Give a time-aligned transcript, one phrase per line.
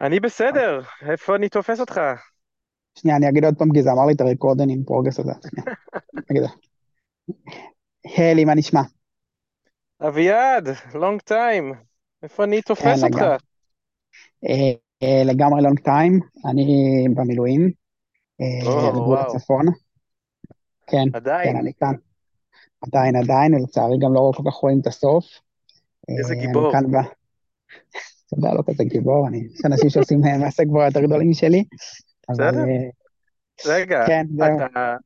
[0.00, 2.00] אני בסדר, איפה אני תופס אותך?
[2.98, 5.32] שנייה, אני אגיד עוד פעם, כי זה אמר לי את ה recording in progress הזה.
[5.50, 5.76] שנייה,
[6.30, 6.42] נגיד.
[8.16, 8.80] הלי, מה נשמע?
[10.08, 11.76] אביעד, long time,
[12.22, 13.16] איפה אני כן, תופס אותך?
[13.16, 13.36] לגמרי.
[14.48, 14.72] אה,
[15.02, 16.20] אה, לגמרי long time,
[16.50, 16.64] אני
[17.14, 17.70] במילואים,
[18.40, 19.66] אה, בגבול הצפון.
[20.86, 21.94] כן, כן, עדיין, אני כאן.
[22.82, 25.24] עדיין, עדיין, ולצערי גם לא כל כך רואים את הסוף.
[26.18, 26.72] איזה אה, גיבור.
[28.30, 29.38] אתה יודע, לא כזה גיבור, אני...
[29.38, 31.64] יש אנשים שעושים מעשה גבוהה יותר גדולים משלי,
[32.28, 32.54] אבל
[33.66, 34.26] רגע, כן.
[34.36, 34.96] אתה,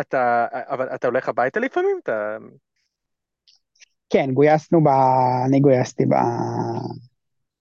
[0.00, 2.00] אתה, אבל אתה הולך הביתה לפעמים?
[2.02, 2.36] אתה...
[4.10, 4.88] כן, גויסנו ב...
[5.48, 6.04] אני גויסתי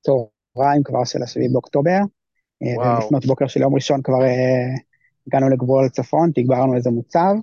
[0.03, 1.99] בצהריים כבר של השביעי באוקטובר,
[2.77, 4.19] וואו, ולפנות בוקר של יום ראשון כבר
[5.27, 7.33] הגענו לגבול הצפון, תגברנו איזה מוצב,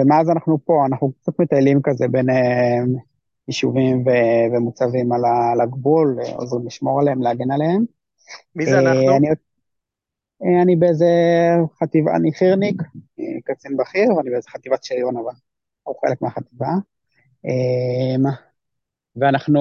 [0.00, 2.26] ומאז אנחנו פה, אנחנו קצת מטיילים כזה בין
[3.48, 7.84] יישובים ו- ומוצבים על ה- על הגבול, אה, עוזרים לשמור עליהם, להגן עליהם.
[8.56, 9.16] מי זה אה, אנחנו?
[9.16, 9.28] אני,
[10.44, 11.06] אה, אני באיזה
[11.82, 12.82] חטיבה, אני חי"רניק,
[13.20, 15.32] אה, קצין בכיר, ואני באיזה חטיבת שריון, אבל
[15.82, 16.68] הוא חלק מהחטיבה.
[17.46, 18.32] אה,
[19.16, 19.60] ואנחנו,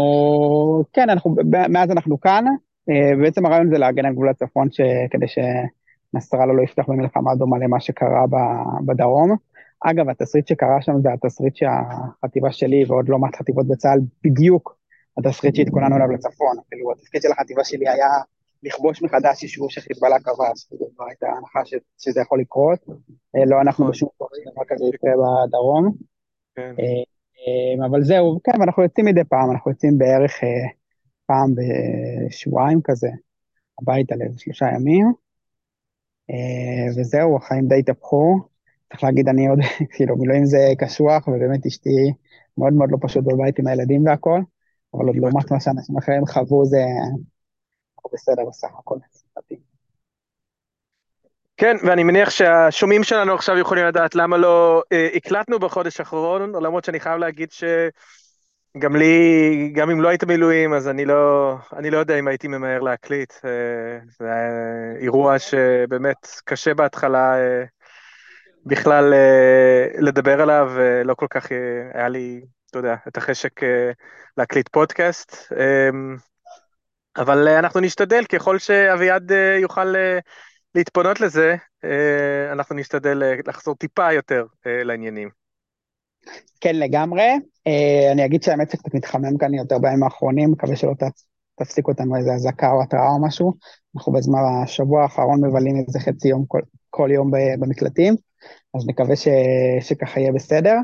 [0.93, 1.35] כן, אנחנו,
[1.69, 2.45] מאז אנחנו כאן,
[2.89, 4.81] אה, בעצם הרעיון זה להגן על גבול הצפון, ש,
[5.11, 8.25] כדי שנסראללה לא יפתח במלחמה דומה למה שקרה
[8.85, 9.35] בדרום.
[9.83, 14.77] אגב, התסריט שקרה שם זה התסריט שהחטיבה שלי ועוד לא מעט חטיבות בצה"ל, בדיוק
[15.17, 16.57] התסריט שהתכוננו אליו לצפון.
[16.69, 18.09] כאילו, התפקיד של החטיבה שלי היה
[18.63, 22.79] לכבוש מחדש יישוב שחיזבאללה כבש, וזו כבר הייתה הנחה ש, שזה יכול לקרות.
[23.35, 24.09] אה, לא אנחנו בשום
[24.53, 25.95] דבר כזה יקרה בדרום.
[26.55, 26.75] כן.
[26.79, 27.03] אה,
[27.39, 30.39] אה, אבל זהו, כן, ואנחנו יוצאים מדי פעם, אנחנו יוצאים בערך
[31.25, 33.09] פעם בשבועיים כזה,
[33.81, 35.13] הביתה לאיזה שלושה ימים,
[36.97, 38.52] וזהו, החיים די התהפכו.
[38.93, 39.59] צריך להגיד, אני עוד,
[39.93, 42.13] כאילו, מילואים זה קשוח, ובאמת אשתי
[42.57, 44.39] מאוד מאוד לא פשוט בבית עם הילדים והכל,
[44.93, 45.51] אבל עוד לעומת.
[45.51, 46.77] מה שאנשים אחרים חוו, זה
[48.13, 48.95] בסדר בסך הכל.
[51.57, 56.85] כן, ואני מניח שהשומעים שלנו עכשיו יכולים לדעת למה לא אה, הקלטנו בחודש האחרון, למרות
[56.85, 61.97] שאני חייב להגיד שגם לי, גם אם לא היית מילואים, אז אני לא, אני לא
[61.97, 63.33] יודע אם הייתי ממהר להקליט.
[63.45, 64.29] אה, זה
[64.99, 67.63] אירוע שבאמת קשה בהתחלה אה,
[68.65, 71.57] בכלל אה, לדבר עליו, ולא כל כך אה,
[71.93, 73.91] היה לי, אתה יודע, את החשק אה,
[74.37, 75.35] להקליט פודקאסט.
[75.57, 75.89] אה,
[77.17, 80.19] אבל אה, אנחנו נשתדל, ככל שאביעד אה, יוכל אה,
[80.75, 85.29] להתפונות לזה, אה, אנחנו נשתדל אה, לחזור טיפה יותר אה, לעניינים.
[86.61, 87.29] כן, לגמרי.
[87.67, 90.93] אה, אני אגיד שהאמת שקצת מתחמם כאן יותר בימים האחרונים, מקווה שלא
[91.59, 93.53] תפסיק אותנו איזה אזעקה או התראה או משהו.
[93.95, 96.59] אנחנו בזמן השבוע האחרון מבלים איזה חצי יום כל,
[96.89, 98.15] כל יום במקלטים,
[98.75, 99.27] אז נקווה ש,
[99.79, 100.77] שככה יהיה בסדר.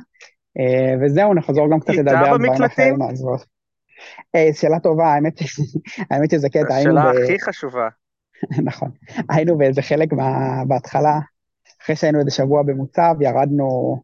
[0.59, 2.63] אה, וזהו, נחזור גם קצת לדבר על דברים?
[2.63, 2.97] אחרים.
[4.53, 5.39] שאלה טובה, האמת,
[6.11, 6.97] האמת שזה קטע, היינו ב...
[6.97, 7.87] השאלה הכי חשובה.
[8.69, 8.91] נכון,
[9.29, 11.19] היינו באיזה חלק מה, בהתחלה,
[11.83, 13.97] אחרי שהיינו איזה שבוע במוצב, ירדנו,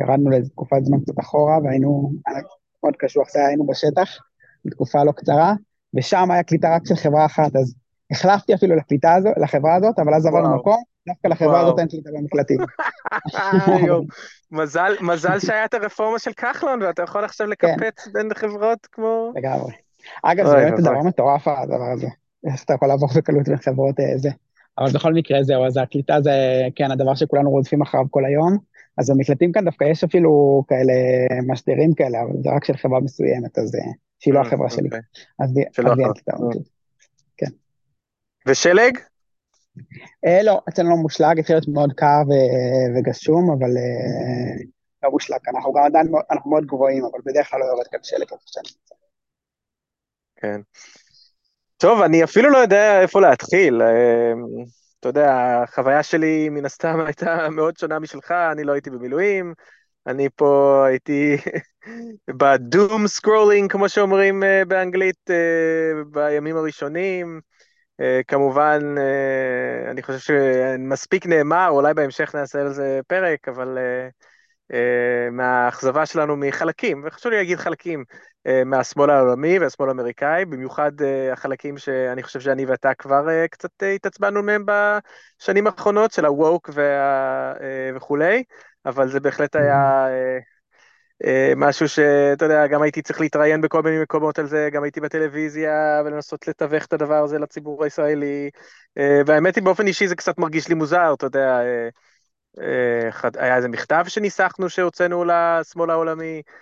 [0.00, 2.12] ירדנו לאיזה תקופת זמן קצת אחורה, והיינו,
[2.82, 4.18] מאוד קשוח, זה היינו בשטח,
[4.64, 5.54] בתקופה לא קצרה,
[5.94, 7.74] ושם היה קליטה רק של חברה אחת, אז
[8.10, 11.78] החלפתי אפילו לקליטה הזו, לחברה הזאת, אבל אז עברנו מקום, דווקא לחברה הזאת.
[11.78, 12.58] אין קליטה במקלטים.
[14.52, 19.32] מזל, מזל שהיה את הרפורמה של כחלון, ואתה יכול עכשיו כן, לקפץ בין חברות כמו...
[19.36, 19.72] לגמרי.
[20.22, 20.80] אגב, זה באמת.
[20.80, 22.06] דבר מטורף הדבר הזה,
[22.46, 24.30] איך אתה יכול לעבור בקלות בין חברות אה, זה.
[24.78, 26.32] אבל בכל מקרה זהו, אז הקליטה זה,
[26.74, 28.58] כן, הדבר שכולנו רודפים אחריו כל היום.
[28.98, 30.92] אז במקלטים כאן דווקא יש אפילו כאלה
[31.46, 34.84] משדרים כאלה, אבל זה רק של חברה מסוימת, אז אה, שהיא לא אה, החברה שלי.
[34.84, 35.00] אוקיי,
[35.40, 35.64] אז לי
[36.04, 36.12] אין.
[36.12, 36.32] קליטה.
[37.36, 37.46] כן.
[38.46, 38.98] ושלג?
[40.26, 42.22] אה, לא, אצלנו לא מושלג, התחיל להיות מאוד קר
[42.96, 44.64] וגשום, אבל אה,
[45.02, 45.38] לא מושלג.
[45.54, 48.68] אנחנו גם עדיין, אנחנו מאוד גבוהים, אבל בדרך כלל לא יורד כאן שלג איפה שאני
[48.68, 48.94] נמצא.
[50.36, 50.60] כן.
[51.76, 53.82] טוב, אני אפילו לא יודע איפה להתחיל.
[53.82, 54.32] אה,
[55.00, 59.54] אתה יודע, החוויה שלי מן הסתם הייתה מאוד שונה משלך, אני לא הייתי במילואים,
[60.06, 61.36] אני פה הייתי
[62.40, 65.30] ב doom scrolling, כמו שאומרים באנגלית,
[66.10, 67.40] בימים הראשונים.
[68.00, 73.78] אה, כמובן, אה, אני חושב שמספיק נאמר, אולי בהמשך נעשה על זה פרק, אבל
[74.72, 78.04] אה, מהאכזבה שלנו מחלקים, וחשוב לי להגיד חלקים,
[78.66, 80.92] מהשמאל העולמי והשמאל האמריקאי, במיוחד
[81.32, 87.54] החלקים שאני חושב שאני ואתה כבר קצת התעצבנו מהם בשנים האחרונות, של ה-woke וה,
[87.96, 88.42] וכולי,
[88.86, 90.38] אבל זה בהחלט היה אה,
[91.56, 96.02] משהו שאתה יודע, גם הייתי צריך להתראיין בכל מיני מקומות על זה, גם הייתי בטלוויזיה
[96.04, 98.50] ולנסות לתווך את הדבר הזה לציבור הישראלי,
[98.98, 101.88] אה, והאמת היא באופן אישי זה קצת מרגיש לי מוזר, אתה יודע, אה,
[102.60, 106.52] אה, היה איזה מכתב שניסחנו שהוצאנו לשמאל העולמי, אה,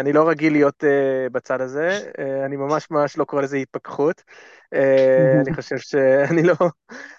[0.00, 4.22] אני לא רגיל להיות אה, בצד הזה, אה, אני ממש ממש לא קורא לזה התפכחות.
[4.74, 6.54] אה, אני חושב שאני לא...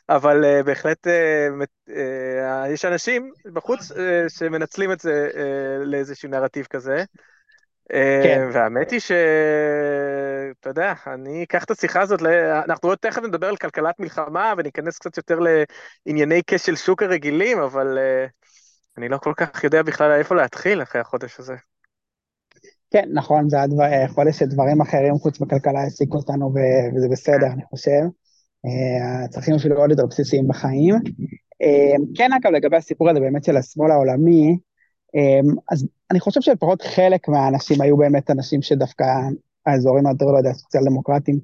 [0.10, 1.48] אבל אה, בהחלט אה,
[1.90, 7.04] אה, יש אנשים בחוץ אה, שמנצלים את זה אה, לאיזשהו נרטיב כזה.
[8.24, 9.12] כן, אה, והאמת היא ש...
[10.60, 12.28] אתה יודע, אני אקח את השיחה הזאת, ל-
[12.70, 15.40] אנחנו עוד תכף נדבר על כלכלת מלחמה וניכנס קצת יותר
[16.06, 18.26] לענייני כשל שוק הרגילים, אבל אה,
[18.98, 21.56] אני לא כל כך יודע בכלל איפה להתחיל אחרי החודש הזה.
[22.92, 26.54] כן, נכון, זה הדבר, יכול להיות שדברים אחרים חוץ מכלכלה העסיקו אותנו,
[26.96, 27.48] וזה בסדר.
[27.48, 28.02] אני חושב.
[28.66, 30.96] אה, הצרכים אפילו עוד יותר בסיסיים בחיים.
[31.62, 34.58] אה, כן, אגב, לגבי הסיפור הזה באמת של השמאל העולמי,
[35.16, 35.40] אה,
[35.72, 39.06] אז אני חושב שלפחות חלק מהאנשים היו באמת אנשים שדווקא
[39.66, 41.40] האזורים היותר, לא יודע, סוציאל דמוקרטיים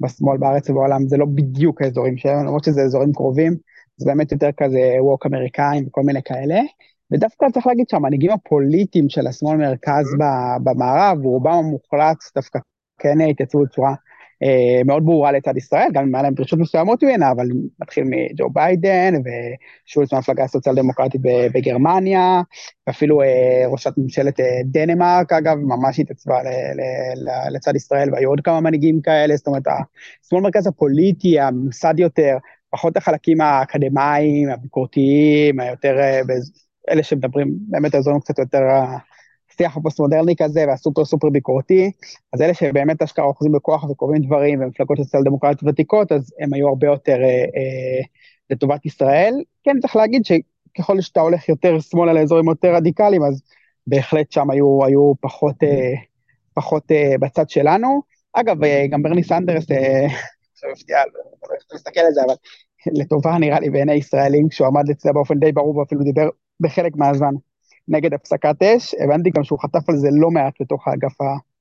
[0.00, 3.56] בשמאל בארץ ובעולם, זה לא בדיוק האזורים שלהם, למרות שזה אזורים קרובים,
[3.96, 6.60] זה באמת יותר כזה ווק אמריקאים וכל מיני כאלה.
[7.10, 12.58] ודווקא צריך להגיד שהמנהיגים הפוליטיים של השמאל מרכז ב- במערב, רובם המוחלט דווקא
[12.98, 13.94] כן התייצבו בצורה
[14.42, 17.46] אה, מאוד ברורה לצד ישראל, גם אם היה להם דרישות מסוימות ממנה, אבל
[17.80, 22.42] מתחיל מג'ו ביידן ושולץ מהמפלגה הסוציאל דמוקרטית ב- בגרמניה,
[22.86, 28.28] ואפילו אה, ראשת ממשלת אה, דנמרק, אגב, ממש התייצבה ל- ל- ל- לצד ישראל, והיו
[28.28, 29.62] עוד כמה מנהיגים כאלה, זאת אומרת,
[30.24, 32.36] השמאל מרכז הפוליטי, הממסד יותר,
[32.70, 36.20] פחות החלקים האקדמיים, הביקורתיים, היותר, אה,
[36.90, 38.60] אלה שמדברים באמת האזורים קצת יותר
[39.50, 41.90] השיח הפוסט-מודרני כזה והסופר סופר ביקורתי,
[42.32, 46.68] אז אלה שבאמת אשכרה אוחזים בכוח וקובעים דברים ומפלגות סוציאל דמוקרטיות ותיקות, אז הם היו
[46.68, 48.02] הרבה יותר אה, אה,
[48.50, 49.34] לטובת ישראל.
[49.64, 53.42] כן, צריך להגיד שככל שאתה הולך יותר שמאלה לאזורים יותר רדיקליים, אז
[53.86, 55.94] בהחלט שם היו, היו פחות, אה,
[56.54, 58.02] פחות אה, בצד שלנו.
[58.32, 60.06] אגב, אה, גם ברני סנדרס, אה,
[60.52, 62.34] עכשיו הפתיע, לא מסתכל על זה, אבל
[62.86, 66.28] לטובה נראה לי בעיני ישראלים, כשהוא עמד לצידה באופן די ברור ואפילו דיבר
[66.60, 67.34] בחלק מהזמן.
[67.88, 71.12] נגד הפסקת אש, הבנתי גם שהוא חטף על זה לא מעט בתוך האגף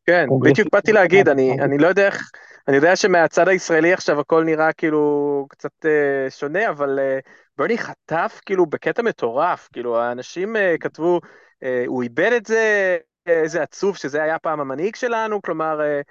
[0.05, 0.53] כן, הפרוגרסיבי.
[0.53, 2.31] בדיוק באתי להגיד, אני, אני לא יודע איך,
[2.67, 7.19] אני יודע שמהצד הישראלי עכשיו הכל נראה כאילו קצת אה, שונה, אבל אה,
[7.57, 11.19] ברני חטף כאילו בקטע מטורף, כאילו האנשים אה, כתבו,
[11.63, 12.97] אה, הוא איבד את זה,
[13.27, 16.01] אה, איזה עצוב שזה היה פעם המנהיג שלנו, כלומר, אה,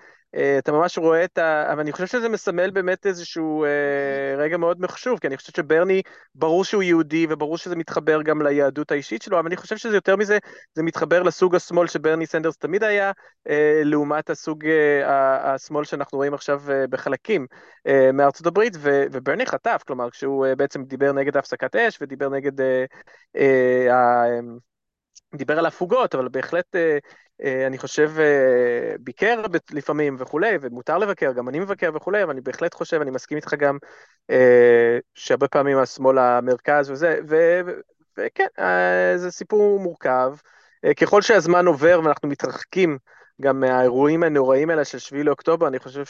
[0.59, 1.73] אתה ממש רואה את ה...
[1.73, 3.69] אבל אני חושב שזה מסמל באמת איזשהו אה,
[4.39, 6.03] רגע מאוד מחשוב, כי אני חושב שברני,
[6.35, 10.17] ברור שהוא יהודי וברור שזה מתחבר גם ליהדות האישית שלו, אבל אני חושב שזה יותר
[10.17, 10.39] מזה,
[10.75, 13.13] זה מתחבר לסוג השמאל שברני סנדרס תמיד היה,
[13.49, 17.47] אה, לעומת הסוג אה, השמאל שאנחנו רואים עכשיו אה, בחלקים
[17.87, 22.61] אה, מארצות הברית, וברני חטף, כלומר, כשהוא אה, בעצם דיבר נגד הפסקת אש ודיבר נגד...
[22.61, 22.85] אה,
[23.37, 24.72] אה, ה-
[25.35, 26.99] דיבר על הפוגות, אבל בהחלט, אה,
[27.45, 32.41] אה, אני חושב, אה, ביקר לפעמים וכולי, ומותר לבקר, גם אני מבקר וכולי, אבל אני
[32.41, 33.79] בהחלט חושב, אני מסכים איתך גם,
[35.15, 37.21] שהרבה פעמים השמאל המרכז וזה,
[38.19, 38.47] וכן,
[39.17, 40.35] זה סיפור מורכב.
[41.01, 42.99] ככל שהזמן עובר ואנחנו מתרחקים
[43.41, 46.05] גם מהאירועים הנוראים האלה של 7 לאוקטובר, אני חושב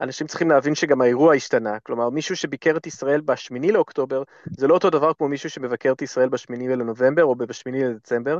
[0.00, 1.78] שאנשים צריכים להבין שגם האירוע השתנה.
[1.82, 4.22] כלומר, מישהו שביקר את ישראל ב-8 לאוקטובר,
[4.56, 8.38] זה לא אותו דבר כמו מישהו שמבקר את ישראל ב-8 לנובמבר או ב-8 לדצמבר,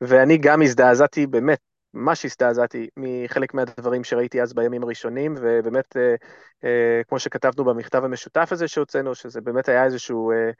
[0.00, 1.58] ואני גם הזדעזעתי, באמת,
[1.94, 6.14] ממש הזדעזעתי מחלק מהדברים שראיתי אז בימים הראשונים, ובאמת, אה,
[6.64, 10.50] אה, כמו שכתבנו במכתב המשותף הזה שהוצאנו, שזה באמת היה איזשהו אה,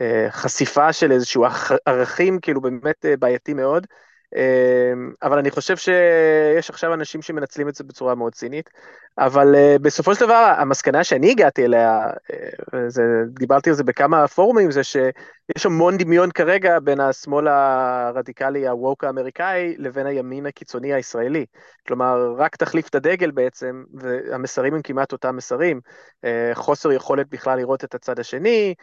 [0.00, 3.86] אה, חשיפה של איזשהו ערכ- ערכים, כאילו באמת אה, בעייתי מאוד.
[4.36, 4.92] אה,
[5.22, 8.70] אבל אני חושב שיש עכשיו אנשים שמנצלים את זה בצורה מאוד צינית.
[9.18, 14.28] אבל uh, בסופו של דבר, המסקנה שאני הגעתי אליה, uh, זה, דיברתי על זה בכמה
[14.28, 21.46] פורומים, זה שיש המון דמיון כרגע בין השמאל הרדיקלי, הווק האמריקאי, לבין הימין הקיצוני הישראלי.
[21.86, 25.80] כלומר, רק תחליף את הדגל בעצם, והמסרים הם כמעט אותם מסרים.
[26.24, 28.74] Uh, חוסר יכולת בכלל לראות את הצד השני,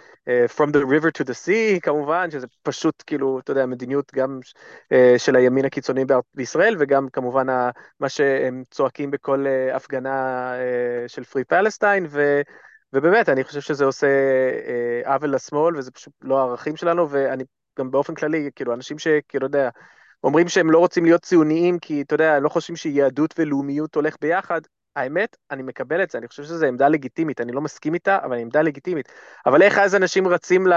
[0.55, 4.39] From the river to the sea, כמובן, שזה פשוט כאילו, אתה יודע, מדיניות גם
[5.17, 7.47] של הימין הקיצוני בישראל, וגם כמובן
[7.99, 12.41] מה שהם צועקים בכל uh, הפגנה אה, של פרי פלסטיין, ו,
[12.93, 17.43] ובאמת, אני חושב שזה עושה אה, עוול לשמאל, וזה פשוט לא הערכים שלנו, ואני
[17.79, 19.69] גם באופן כללי, כאילו, אנשים שכאילו, יודע,
[20.23, 24.61] אומרים שהם לא רוצים להיות ציוניים, כי אתה יודע, לא חושבים שיהדות ולאומיות הולך ביחד,
[24.95, 28.35] האמת, אני מקבל את זה, אני חושב שזו עמדה לגיטימית, אני לא מסכים איתה, אבל
[28.35, 29.09] היא עמדה לגיטימית.
[29.45, 30.73] אבל איך אז אנשים רצים, ל,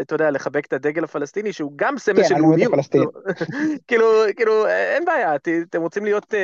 [0.00, 2.72] אתה יודע, לחבק את הדגל הפלסטיני, שהוא גם סמל כן, של לאומיות.
[3.88, 4.06] כאילו,
[4.36, 6.34] כאילו, אין בעיה, אתם רוצים להיות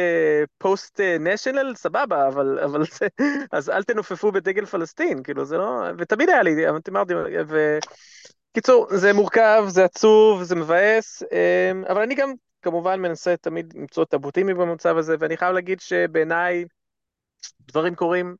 [0.58, 3.06] פוסט נשיונל, סבבה, אבל, אבל זה,
[3.52, 7.14] אז אל תנופפו בדגל פלסטין, כאילו, זה לא, ותמיד היה לי, אמרתי,
[7.48, 7.78] ו...
[8.54, 12.32] קיצור, זה מורכב, זה עצוב, זה מבאס, אמ, אבל אני גם
[12.64, 16.64] כמובן מנסה תמיד למצוא את הבוטימי במצב הזה, ואני חייב להגיד שבעיניי
[17.60, 18.36] דברים קורים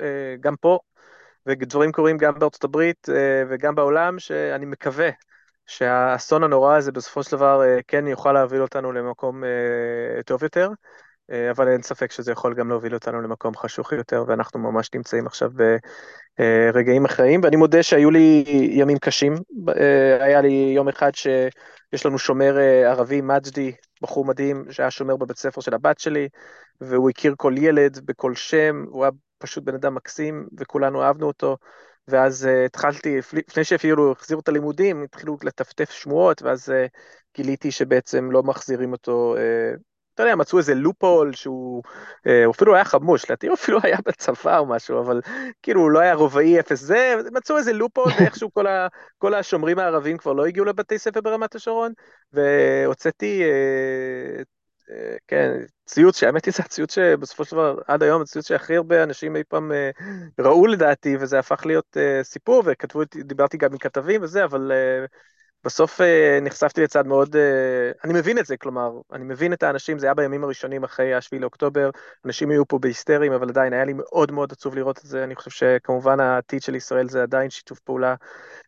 [0.00, 0.78] אה, גם פה,
[1.46, 5.08] ודברים קורים גם בארצות הברית אה, וגם בעולם, שאני מקווה
[5.66, 9.42] שהאסון הנורא הזה בסופו של דבר כן יוכל להוביל אותנו למקום
[10.26, 10.68] טוב יותר.
[11.30, 15.26] אה, אבל אין ספק שזה יכול גם להוביל אותנו למקום חשוך יותר, ואנחנו ממש נמצאים
[15.26, 15.50] עכשיו
[16.38, 19.34] ברגעים אחראים, ואני מודה שהיו לי ימים קשים.
[19.68, 25.16] אה, היה לי יום אחד שיש לנו שומר אה, ערבי, מג'די, בחור מדהים, שהיה שומר
[25.16, 26.28] בבית ספר של הבת שלי,
[26.80, 31.56] והוא הכיר כל ילד בכל שם, הוא היה פשוט בן אדם מקסים, וכולנו אהבנו אותו.
[32.08, 36.72] ואז uh, התחלתי, לפני שאפילו החזירו את הלימודים, התחילו לטפטף שמועות, ואז uh,
[37.36, 39.78] גיליתי שבעצם לא מחזירים אותו uh,
[40.14, 41.82] אתה יודע, מצאו איזה לופול שהוא,
[42.26, 45.20] אה, אפילו היה חמוש, לדעתי הוא אפילו היה בצבא או משהו, אבל
[45.62, 46.80] כאילו הוא לא היה רובעי אפס.
[46.80, 51.20] זה, מצאו איזה לופול, ואיכשהו כל, ה, כל השומרים הערבים כבר לא הגיעו לבתי ספר
[51.20, 51.92] ברמת השרון,
[52.32, 54.42] והוצאתי, אה,
[54.90, 55.52] אה, כן,
[55.86, 59.44] ציוץ, שהאמת היא זה הציוץ שבסופו של דבר, עד היום, הציוץ שהכי הרבה אנשים אי
[59.48, 59.90] פעם אה,
[60.40, 64.72] ראו לדעתי, וזה הפך להיות אה, סיפור, וכתבו, דיברתי גם עם כתבים וזה, אבל...
[64.72, 65.06] אה,
[65.64, 69.98] בסוף אה, נחשפתי לצד מאוד, אה, אני מבין את זה, כלומר, אני מבין את האנשים,
[69.98, 71.90] זה היה בימים הראשונים אחרי ה-7 לאוקטובר,
[72.24, 75.34] אנשים היו פה בהיסטריים, אבל עדיין היה לי מאוד מאוד עצוב לראות את זה, אני
[75.34, 78.14] חושב שכמובן העתיד של ישראל זה עדיין שיתוף פעולה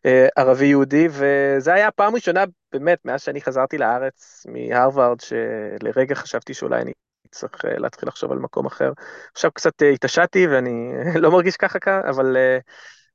[0.05, 6.81] אה, ערבי-יהודי, וזה היה הפעם ראשונה, באמת, מאז שאני חזרתי לארץ מהרווארד, שלרגע חשבתי שאולי
[6.81, 6.91] אני
[7.31, 8.91] צריך להתחיל לחשוב על מקום אחר.
[9.33, 10.91] עכשיו קצת התעשתי ואני
[11.23, 12.37] לא מרגיש ככה, אבל...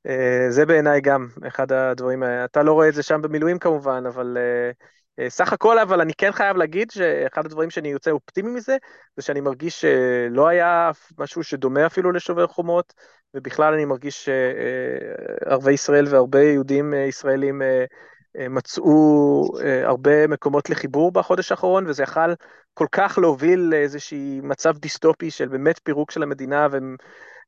[0.07, 4.37] אה, זה בעיניי גם אחד הדברים, אתה לא רואה את זה שם במילואים כמובן, אבל
[4.37, 4.71] אה,
[5.19, 8.77] אה, סך הכל, אבל אני כן חייב להגיד שאחד הדברים שאני יוצא אופטימי מזה,
[9.17, 12.93] זה שאני מרגיש שלא היה משהו שדומה אפילו לשובר חומות,
[13.33, 14.29] ובכלל אני מרגיש
[15.45, 17.61] שערבי ישראל והרבה יהודים ישראלים
[18.35, 19.43] מצאו
[19.83, 22.33] הרבה מקומות לחיבור בחודש האחרון, וזה יכל
[22.73, 26.79] כל כך להוביל לאיזשהי מצב דיסטופי של באמת פירוק של המדינה, אה,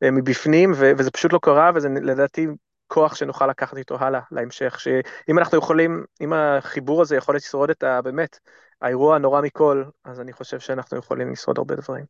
[0.04, 2.48] מבפנים, וזה פשוט לא קרה, וזה לדעתי
[2.88, 7.84] כוח שנוכל לקחת איתו הלאה להמשך, שאם אנחנו יכולים, אם החיבור הזה יכול לשרוד את
[7.84, 8.02] ה...
[8.02, 8.40] באמת,
[8.82, 12.06] האירוע הנורא מכל, אז אני חושב שאנחנו יכולים לשרוד הרבה דברים.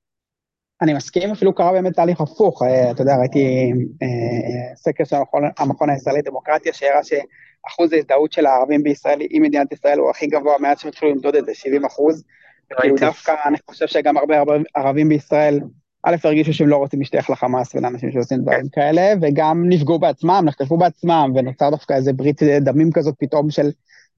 [0.82, 3.72] אני מסכים, אפילו קרה באמת תהליך הפוך, אה, אתה יודע, ראיתי
[4.04, 9.72] אה, סקר של המכון, המכון הישראלי לדמוקרטיה, שהראה שאחוז ההזדהות של הערבים בישראל עם מדינת
[9.72, 12.24] ישראל הוא הכי גבוה מאז שהם התחילו למדוד את זה, 70 אחוז.
[12.74, 14.36] וכאילו דווקא אני חושב שגם הרבה
[14.76, 15.60] ערבים בישראל
[16.08, 20.78] א', הרגישו שהם לא רוצים להשתייך לחמאס ולאנשים שעושים דברים כאלה, וגם נפגעו בעצמם, נחטפו
[20.78, 23.70] בעצמם, ונוצר דווקא איזה ברית דמים כזאת פתאום של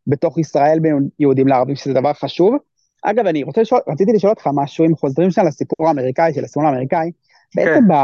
[0.08, 2.56] בתוך ישראל בין יהודים לערבים, שזה דבר חשוב.
[3.03, 6.65] אגב, אני רוצה לשאול, רציתי לשאול אותך משהו, אם חוזרים שם לסיפור האמריקאי, של השמאל
[6.65, 7.12] האמריקאי,
[7.56, 7.96] בעצם כן.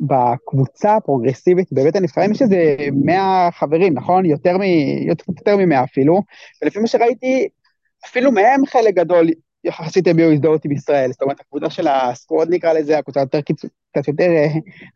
[0.00, 4.24] בקבוצה הפרוגרסיבית בבית הנבחרים יש איזה 100 חברים, נכון?
[4.24, 4.56] יותר
[5.56, 6.22] מ-100 אפילו,
[6.62, 7.48] ולפי מה שראיתי,
[8.06, 9.28] אפילו מהם חלק גדול
[9.66, 13.40] יחסית הביעו הזדהות עם ישראל, זאת אומרת, הקבוצה של ה Squad נקרא לזה, הקבוצה יותר
[13.40, 14.46] קצת יותר אה,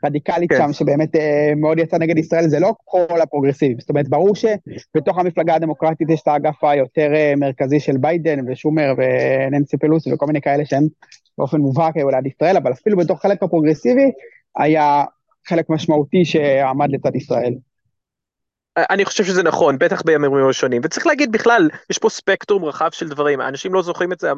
[0.05, 0.59] רדיקלית כן.
[0.59, 5.19] שם, שבאמת אה, מאוד יצאה נגד ישראל, זה לא כל הפרוגרסיבים, זאת אומרת, ברור שבתוך
[5.19, 10.41] המפלגה הדמוקרטית יש את האגף היותר אה, מרכזי של ביידן ושומר וננסי פלוסי וכל מיני
[10.41, 10.87] כאלה שהם
[11.39, 14.11] באופן מובהק היו ליד ישראל, אבל אפילו בתוך חלק הפרוגרסיבי
[14.57, 15.05] היה
[15.49, 17.55] חלק משמעותי שעמד לצד ישראל.
[18.77, 23.09] אני חושב שזה נכון, בטח בימים הראשונים, וצריך להגיד בכלל, יש פה ספקטרום רחב של
[23.09, 24.31] דברים, אנשים לא זוכרים את זה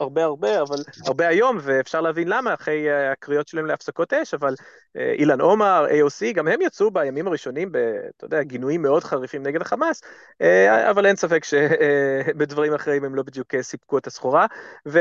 [0.00, 0.76] הרבה הרבה, אבל
[1.06, 4.54] הרבה היום, ואפשר להבין למה אחרי אה, הקריאות שלהם להפסקות אש, אבל
[4.96, 7.76] אה, אילן עומר, AOC, גם הם יצאו בימים הראשונים, ב,
[8.16, 10.02] אתה יודע, גינויים מאוד חריפים נגד החמאס,
[10.42, 14.46] אה, אבל אין ספק שבדברים אחרים הם לא בדיוק סיפקו את הסחורה,
[14.88, 15.00] ו,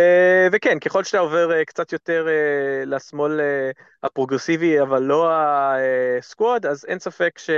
[0.52, 2.28] וכן, ככל שאתה עובר קצת יותר
[2.86, 3.40] לשמאל
[4.04, 5.32] הפרוגרסיבי, אבל לא
[6.18, 7.50] הסקווד, אז אין ספק ש...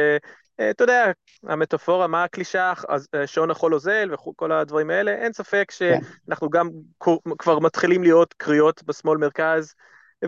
[0.59, 1.11] אה, אתה יודע,
[1.43, 2.73] המטאפורה, מה הקלישה,
[3.15, 5.99] אה, שעון החול אוזל וכל הדברים האלה, אין ספק כן.
[6.27, 6.69] שאנחנו גם
[7.37, 9.73] כבר מתחילים להיות קריאות בשמאל מרכז,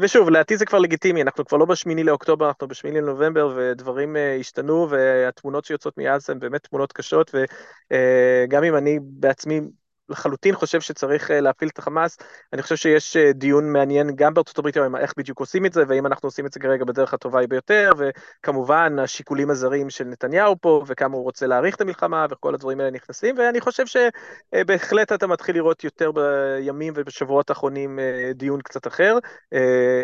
[0.02, 4.40] ושוב, לדעתי זה כבר לגיטימי, אנחנו כבר לא בשמיני לאוקטובר, אנחנו בשמיני לנובמבר, ודברים uh,
[4.40, 9.62] השתנו, והתמונות שיוצאות מעזה הן באמת תמונות קשות, וגם אם אני בעצמי
[10.10, 12.18] לחלוטין חושב שצריך אה, להפיל את החמאס.
[12.54, 15.84] אני חושב שיש אה, דיון מעניין גם בארצות הברית היום, איך בדיוק עושים את זה,
[15.88, 20.84] ואם אנחנו עושים את זה כרגע בדרך הטובה ביותר, וכמובן השיקולים הזרים של נתניהו פה,
[20.88, 25.56] וכמה הוא רוצה להאריך את המלחמה, וכל הדברים האלה נכנסים, ואני חושב שבהחלט אתה מתחיל
[25.56, 29.18] לראות יותר בימים ובשבועות האחרונים אה, דיון קצת אחר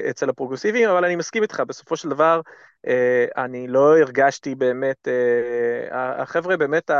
[0.10, 2.42] אצל הפרוגרסיביים, אבל אני מסכים איתך, בסופו של דבר,
[3.38, 5.08] אני לא הרגשתי באמת,
[5.92, 6.92] החבר'ה באמת,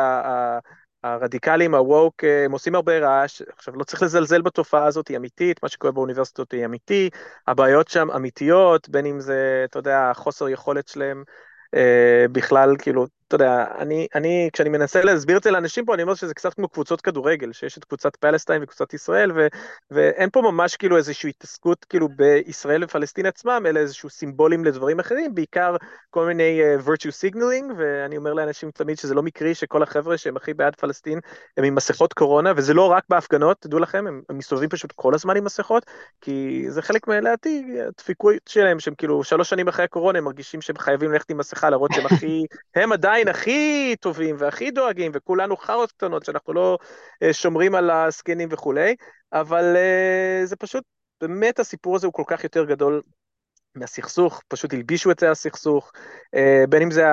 [1.06, 5.70] הרדיקלים, הווק, הם עושים הרבה רעש, עכשיו לא צריך לזלזל בתופעה הזאת, היא אמיתית, מה
[5.70, 7.10] שקורה באוניברסיטות היא אמיתי,
[7.48, 11.24] הבעיות שם אמיתיות, בין אם זה, אתה יודע, חוסר יכולת שלהם
[11.76, 16.04] אה, בכלל, כאילו, אתה יודע, אני, אני, כשאני מנסה להסביר את זה לאנשים פה, אני
[16.04, 19.48] אומר שזה קצת כמו קבוצות כדורגל, שיש את קבוצת פלסטיין וקבוצת ישראל, ו,
[19.92, 25.36] ואין פה ממש כאילו איזושהי התעסקות כאילו בישראל ופלסטין עצמם, אלא איזשהו סימבולים לדברים אחרים,
[25.36, 25.76] בעיקר
[26.10, 30.38] כל מיני uh, virtue signaling, ואני אומר לאנשים תמיד שזה לא מקרי שכל החבר'ה שהם
[30.38, 31.20] הכי בעד פלסטין
[31.58, 35.14] הם עם מסכות קורונה, וזה לא רק בהפגנות, תדעו לכם, הם, הם מסתובבים פשוט כל
[35.14, 35.86] הזמן עם מסכות,
[36.22, 40.78] כי זה חלק מלדעתי, הדפיקות שלהם, שהם כאילו שלוש שנים אחרי הקורונה, הם מרגישים שהם
[40.78, 45.92] חייבים ללכת עם מסכה, להראות שהם הכי, הם עדיין הכי טובים והכי דואגים, וכולנו חארות
[45.92, 46.78] קטנות שאנחנו לא
[47.24, 48.96] uh, שומרים על הזקנים וכולי,
[49.34, 50.84] אבל uh, זה פשוט,
[51.22, 53.02] באמת הסיפור הזה הוא כל כך יותר גדול
[53.76, 55.92] מהסכסוך, פשוט הלבישו את זה הסכסוך,
[56.36, 57.06] uh, בין אם זה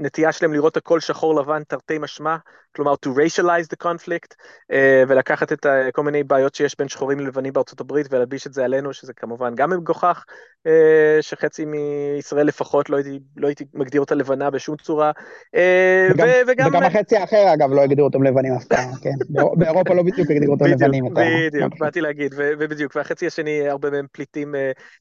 [0.00, 2.36] הנטייה שלהם לראות הכל שחור לבן תרתי משמע,
[2.78, 4.34] כלומר to racialize the conflict,
[4.72, 4.74] uh,
[5.08, 8.64] ולקחת את uh, כל מיני בעיות שיש בין שחורים ללבנים בארצות הברית ולהלביש את זה
[8.64, 10.24] עלינו, שזה כמובן גם מגוחך,
[10.66, 10.70] uh,
[11.20, 15.10] שחצי מישראל לפחות לא הייתי, לא הייתי מגדיר אותה לבנה בשום צורה.
[15.56, 15.58] Uh,
[16.14, 19.94] וגם, ו- וגם, וגם החצי האחר אגב לא הגדירו אותם לבנים אף פעם, כן, באירופה
[19.94, 21.04] לא בדיוק הגדירו אותם לבנים.
[21.14, 24.54] בדיוק, באתי להגיד, ו- ובדיוק, והחצי השני הרבה מהם פליטים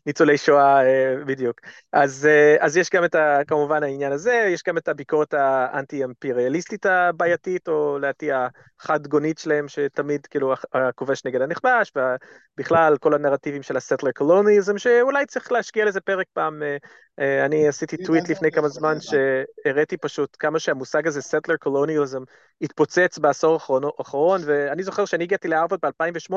[0.06, 0.82] ניצולי שואה,
[1.28, 1.62] בדיוק.
[1.94, 2.30] אז,
[2.60, 7.98] אז יש גם את ה, כמובן העניין הזה, יש גם את הביקורת האנטי-אימפריאליסטית הבעייתית, או
[7.98, 15.26] לדעתי החד-גונית שלהם, שתמיד כאילו הכובש נגד הנכבש, ובכלל כל הנרטיבים של הסטלר קולוניזם, שאולי
[15.26, 16.64] צריך להשקיע לזה פרק פעם.
[16.64, 16.78] אה,
[17.20, 22.24] אה, אני עשיתי טוויט לפני כמה זמן שהראיתי פשוט כמה שהמושג הזה, סטלר קולוניזם,
[22.62, 23.60] התפוצץ בעשור
[24.00, 26.34] האחרון, ואני זוכר שאני הגעתי להרווארד ב-2008,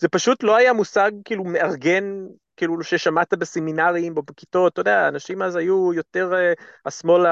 [0.00, 2.26] זה פשוט לא היה מושג כאילו מארגן
[2.56, 7.26] כאילו ששמעת בסמינרים או בכיתות, אתה יודע, האנשים אז היו יותר, uh, השמאל,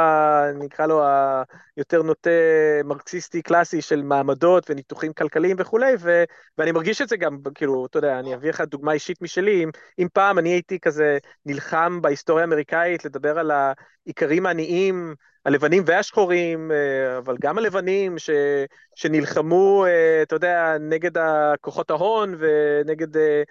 [0.52, 1.02] נקרא לו,
[1.76, 2.30] היותר נוטה
[2.84, 6.24] מרקסיסטי קלאסי של מעמדות וניתוחים כלכליים וכולי, ו,
[6.58, 9.70] ואני מרגיש את זה גם, כאילו, אתה יודע, אני אביא לך דוגמה אישית משלי, אם,
[9.98, 17.18] אם פעם אני הייתי כזה נלחם בהיסטוריה האמריקאית לדבר על העיקרים העניים, הלבנים והשחורים, אה,
[17.18, 18.30] אבל גם הלבנים ש,
[18.94, 21.10] שנלחמו, אה, אתה יודע, נגד
[21.60, 23.42] כוחות ההון ונגד אה,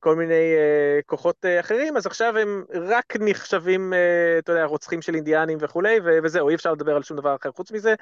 [0.00, 3.92] כל מיני אה, כוחות אה, אחרים, אז עכשיו הם רק נחשבים,
[4.38, 7.72] אתה יודע, רוצחים של אינדיאנים וכולי, וזהו, אי אפשר לדבר על שום דבר אחר חוץ
[7.72, 7.94] מזה,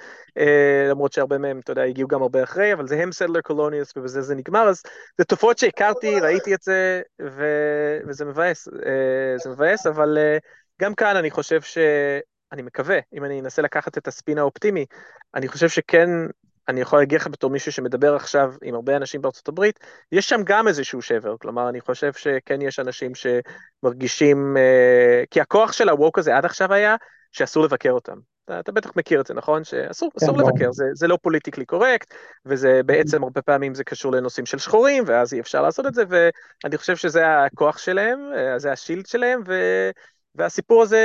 [0.91, 4.23] למרות שהרבה מהם, אתה יודע, הגיעו גם הרבה אחרי, אבל זה הם settler colonialists ובזה
[4.23, 4.83] זה נגמר, אז
[5.19, 7.45] זה תופעות שהכרתי, ראיתי את זה, ו...
[8.09, 8.69] וזה מבאס,
[9.45, 10.19] זה מבאס, אבל
[10.83, 11.79] גם כאן אני חושב ש...
[12.53, 14.87] אני מקווה, אם אני אנסה לקחת את הספין האופטימי,
[15.35, 16.09] אני חושב שכן
[16.69, 19.81] אני יכול להגיד לך בתור מישהו שמדבר עכשיו עם הרבה אנשים בארצות הברית,
[20.13, 25.73] יש שם גם איזשהו שבר, כלומר, אני חושב שכן יש אנשים שמרגישים, uh, כי הכוח
[25.73, 26.97] של הווק הזה עד עכשיו היה
[27.33, 28.19] שאסור לבקר אותם.
[28.45, 29.65] אתה, אתה בטח מכיר את זה, נכון?
[29.65, 32.15] שאסור כן, לבקר, זה, זה לא פוליטיקלי קורקט,
[32.47, 36.03] וזה בעצם הרבה פעמים זה קשור לנושאים של שחורים, ואז אי אפשר לעשות את זה,
[36.09, 39.55] ואני חושב שזה הכוח שלהם, אה, זה השילד שלהם, ו...
[40.35, 40.99] והסיפור הזה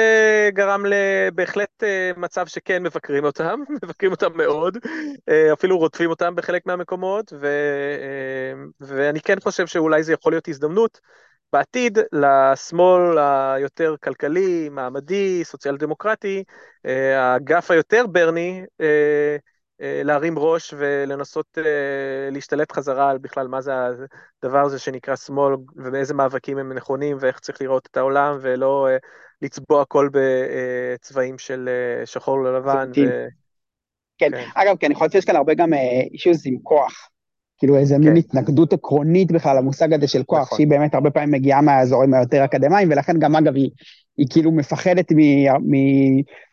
[0.53, 4.77] גרם לבהחלט אה, מצב שכן מבקרים אותם, מבקרים אותם מאוד,
[5.29, 10.47] אה, אפילו רודפים אותם בחלק מהמקומות, ו, אה, ואני כן חושב שאולי זה יכול להיות
[10.47, 10.99] הזדמנות
[11.53, 16.43] בעתיד לשמאל היותר כלכלי, מעמדי, סוציאל דמוקרטי,
[17.15, 18.65] האגף היותר ברני,
[19.83, 23.71] להרים ראש ולנסות אה, להשתלט חזרה על בכלל מה זה
[24.43, 28.97] הדבר הזה שנקרא שמאל ובאיזה מאבקים הם נכונים ואיך צריך לראות את העולם ולא אה,
[29.41, 31.69] לצבוע הכל בצבעים של
[32.05, 32.89] שחור ללבן.
[32.89, 32.93] ו...
[32.93, 33.27] כן.
[34.17, 35.69] כן, אגב, כי אני חושב שיש כאן הרבה גם
[36.13, 37.09] אישוז עם כוח.
[37.63, 38.01] כאילו איזה כן.
[38.01, 40.55] מין התנגדות עקרונית בכלל למושג הזה של כוח, נכון.
[40.55, 43.69] שהיא באמת הרבה פעמים מגיעה מהאזורים היותר אקדמיים, ולכן גם אגב היא,
[44.17, 45.19] היא כאילו מפחדת מ...
[45.47, 45.73] מ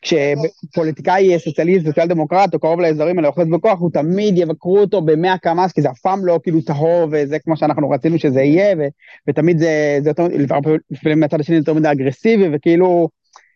[0.03, 5.39] כשפוליטיקאי סוציאליסט, סוציאל דמוקרט, או קרוב לאזורים האלה אוחז בכוח, הוא תמיד יבקרו אותו במאה
[5.39, 8.83] קמ"ש, כי זה אף פעם לא כאילו טהור, וזה כמו שאנחנו רצינו שזה יהיה, ו...
[9.29, 10.27] ותמיד זה, זה יותר,
[10.91, 13.09] לפעמים מהצד השני זה יותר מדי אגרסיבי, וכאילו...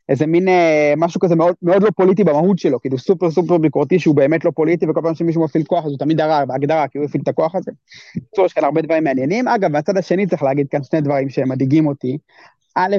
[0.09, 3.99] איזה מין אה, משהו כזה מאוד, מאוד לא פוליטי במהות שלו, כאילו סופר סופר ביקורתי
[3.99, 6.99] שהוא באמת לא פוליטי, וכל פעם שמישהו מפעיל כוח אז הוא תמיד הרע, בהגדרה, כי
[6.99, 7.71] הוא הפעיל את הכוח הזה.
[8.17, 9.49] בקיצור, יש כאן הרבה דברים מעניינים.
[9.49, 12.19] אגב, מהצד השני צריך להגיד כאן שני דברים שמדאיגים אותי.
[12.77, 12.97] א',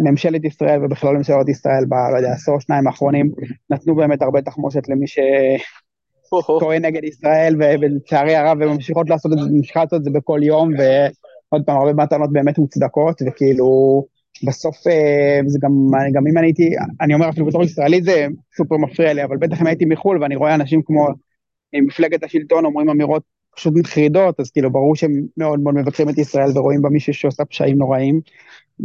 [0.00, 3.30] שממשלת ישראל ובכלל ממשלות ישראל, ב, לא יודע, עשור שניים האחרונים,
[3.70, 9.50] נתנו באמת הרבה תחמושת למי שטוען נגד ישראל, ולצערי הרב, הן ממשיכות לעשות את זה,
[9.50, 14.13] ממשיכה לעשות את זה בכל יום, ועוד פעם, הרבה מהטענות באמת מוצדקות, וכאילו...
[14.42, 15.72] בסוף אה, זה גם,
[16.12, 16.70] גם אם אני הייתי,
[17.00, 20.36] אני אומר אפילו בתור ישראלי זה סופר מפריע לי, אבל בטח אם הייתי מחו"ל ואני
[20.36, 21.08] רואה אנשים כמו
[21.74, 23.22] מפלגת השלטון אומרים אמירות
[23.56, 27.44] פשוט מחרידות, אז כאילו ברור שהם מאוד מאוד מבקרים את ישראל ורואים בה מישהו שעושה
[27.44, 28.20] פשעים נוראים,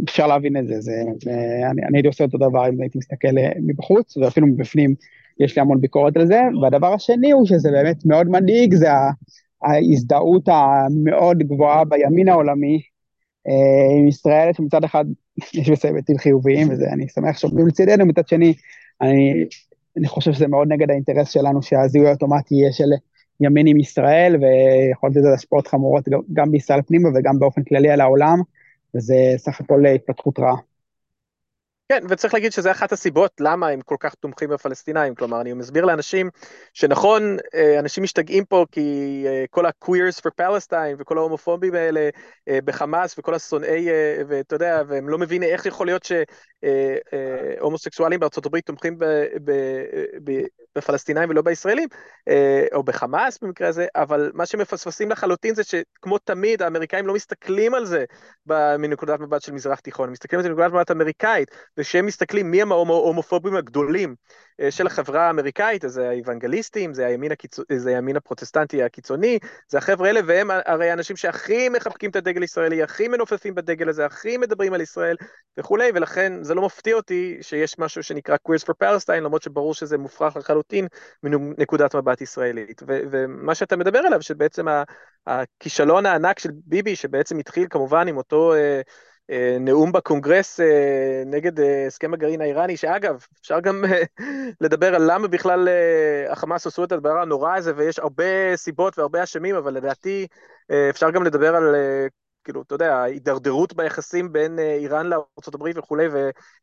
[0.04, 1.30] אפשר להבין את זה, זה, זה
[1.70, 4.94] אני, אני הייתי עושה אותו דבר אם הייתי מסתכל אה, מבחוץ, ואפילו מבפנים
[5.40, 8.88] יש לי המון ביקורת על זה, והדבר השני הוא שזה באמת מאוד מדאיג, זה
[9.62, 12.80] ההזדהות המאוד גבוהה בימין העולמי
[13.48, 15.04] אה, עם ישראל, שמצד אחד
[15.54, 18.54] יש בזה היבטים חיוביים, ואני שמח שעומדים לצידנו, מצד שני,
[19.00, 19.44] אני,
[19.96, 22.90] אני חושב שזה מאוד נגד האינטרס שלנו שהזיהוי האוטומטי יהיה של
[23.40, 28.00] ימין עם ישראל, ויכול להיות לזה השפעות חמורות גם בישראל פנימה וגם באופן כללי על
[28.00, 28.38] העולם,
[28.94, 30.56] וזה סך הכל התפתחות רעה.
[31.90, 35.84] כן, וצריך להגיד שזה אחת הסיבות למה הם כל כך תומכים בפלסטינאים, כלומר, אני מסביר
[35.84, 36.30] לאנשים
[36.74, 42.08] שנכון, אה, אנשים משתגעים פה כי אה, כל ה-queers for Palestine וכל ההומופובים האלה
[42.48, 43.88] אה, בחמאס וכל השונאי,
[44.28, 46.08] ואתה יודע, והם לא מבינים איך יכול להיות
[47.60, 48.98] שהומוסקסואלים בארצות הברית תומכים
[50.76, 51.88] בפלסטינאים ולא בישראלים,
[52.72, 57.84] או בחמאס במקרה הזה, אבל מה שמפספסים לחלוטין זה שכמו תמיד, האמריקאים לא מסתכלים על
[57.84, 58.04] זה
[58.78, 61.50] מנקודת מבט של מזרח תיכון, הם מסתכלים על זה מנקודת מבט אמריקאית.
[61.80, 64.14] זה שהם מסתכלים מי הם ההומופובים הגדולים
[64.60, 67.56] אה, של החברה האמריקאית, אז זה האיוונגליסטים, זה הימין, הקיצ...
[67.72, 69.38] זה הימין הפרוטסטנטי הקיצוני,
[69.68, 74.06] זה החבר'ה האלה, והם הרי האנשים שהכי מחבקים את הדגל הישראלי, הכי מנופפים בדגל הזה,
[74.06, 75.16] הכי מדברים על ישראל
[75.58, 79.98] וכולי, ולכן זה לא מפתיע אותי שיש משהו שנקרא Queers for Palestine, למרות שברור שזה
[79.98, 80.86] מופרך לחלוטין
[81.22, 82.82] מנקודת מבט ישראלית.
[82.88, 84.66] ו- ומה שאתה מדבר עליו, שבעצם
[85.26, 88.54] הכישלון הענק של ביבי, שבעצם התחיל כמובן עם אותו...
[88.54, 89.09] Uh,
[89.60, 93.84] נאום בקונגרס אה, נגד אה, הסכם הגרעין האיראני, שאגב, אפשר גם
[94.60, 95.68] לדבר על למה בכלל
[96.30, 100.26] החמאס עשו את הדבר הנורא הזה, ויש הרבה סיבות והרבה אשמים, אבל לדעתי
[100.90, 101.74] אפשר גם לדבר על,
[102.44, 106.06] כאילו, אתה יודע, ההידרדרות ביחסים בין איראן לארה"ב וכולי,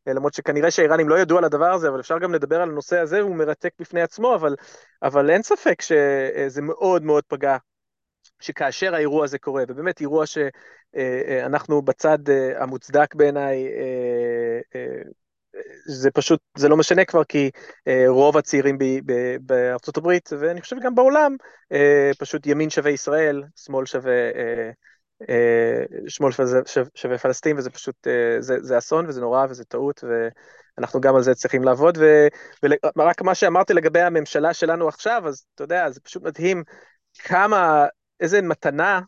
[0.06, 3.20] ולמרות שכנראה שהאיראנים לא ידעו על הדבר הזה, אבל אפשר גם לדבר על הנושא הזה,
[3.20, 4.56] הוא מרתק בפני עצמו, אבל,
[5.02, 7.56] אבל אין ספק שזה מאוד מאוד פגע
[8.40, 13.68] שכאשר האירוע הזה קורה, ובאמת אירוע שאנחנו אה, אה, בצד אה, המוצדק בעיניי,
[15.86, 17.50] זה פשוט, זה לא משנה כבר, כי
[18.08, 18.78] רוב הצעירים
[19.40, 21.36] בארצות הברית, ואני חושב גם בעולם,
[22.18, 24.12] פשוט ימין שווה ישראל, שמאל שווה...
[26.08, 26.32] שמאל
[26.94, 28.06] שווה, פלסטין, וזה פשוט,
[28.38, 31.98] זה, זה אסון וזה נורא וזה טעות, ואנחנו גם על זה צריכים לעבוד,
[32.96, 36.62] ורק מה שאמרתי לגבי הממשלה שלנו עכשיו, אז אתה יודע, זה פשוט מדהים
[37.18, 37.86] כמה
[38.20, 39.00] איזה מתנה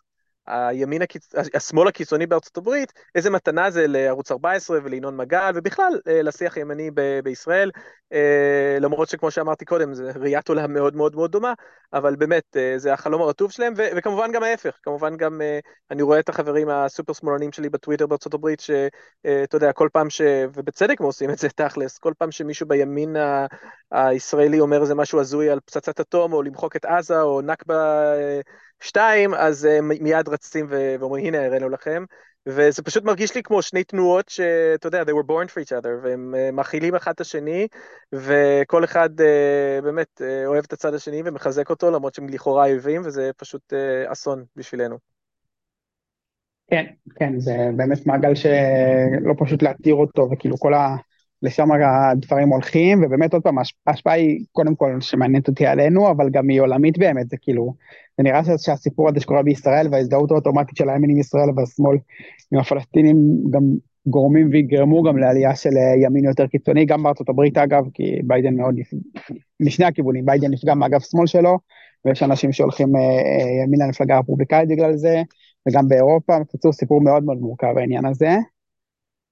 [0.47, 1.33] הימין הקיצ...
[1.55, 6.91] השמאל הקיצוני בארצות הברית, איזה מתנה זה לערוץ 14 ולינון מגל, ובכלל אה, לשיח הימני
[6.95, 7.71] ב- בישראל,
[8.13, 11.53] אה, למרות שכמו שאמרתי קודם, זו ראיית עולם מאוד מאוד מאוד דומה,
[11.93, 15.41] אבל באמת, אה, זה החלום הרטוב שלהם, ו- וכמובן גם ההפך, כמובן גם
[15.91, 20.21] אני רואה את החברים הסופר שמאלנים שלי בטוויטר בארצות הברית, שאתה יודע, כל פעם ש...
[20.55, 23.47] ובצדק הם עושים את זה תכלס, כל פעם שמישהו בימין ה-
[23.91, 28.03] הישראלי אומר איזה משהו הזוי על פצצת אטום, או למחוק את עזה, או נכבה...
[28.81, 32.05] שתיים, אז uh, מיד רצים ואומרים, הנה, הראינו לכם.
[32.47, 35.89] וזה פשוט מרגיש לי כמו שני תנועות שאתה יודע, they were born for each other,
[36.03, 37.67] והם uh, מכילים אחד את השני,
[38.13, 43.31] וכל אחד uh, באמת אוהב את הצד השני ומחזק אותו, למרות שהם לכאורה אויבים, וזה
[43.37, 43.73] פשוט
[44.07, 44.99] אסון בשבילנו.
[46.71, 50.97] כן, כן, זה באמת מעגל שלא פשוט להתיר אותו, וכאילו כל ה...
[51.43, 56.49] לשם הדברים הולכים, ובאמת עוד פעם, ההשפעה היא קודם כל שמעניינת אותי עלינו, אבל גם
[56.49, 57.75] היא עולמית באמת, זה כאילו,
[58.19, 61.97] זה נראה שהסיפור הזה שקורה בישראל וההזדהות האוטומטית של הימין עם ישראל והשמאל
[62.53, 63.17] עם הפלסטינים
[63.51, 63.63] גם
[64.07, 68.57] גורמים ויגרמו גם לעלייה של אה, ימין יותר קיצוני, גם בארצות הברית אגב, כי ביידן
[68.57, 68.75] מאוד,
[69.61, 71.59] משני הכיוונים, ביידן נפגע מאגף שמאל שלו,
[72.05, 75.23] ויש אנשים שהולכים אה, אה, ימין למפלגה הרפובליקאית בגלל זה,
[75.69, 78.37] וגם באירופה, בקיצור סיפור מאוד מאוד מורכב העניין הזה.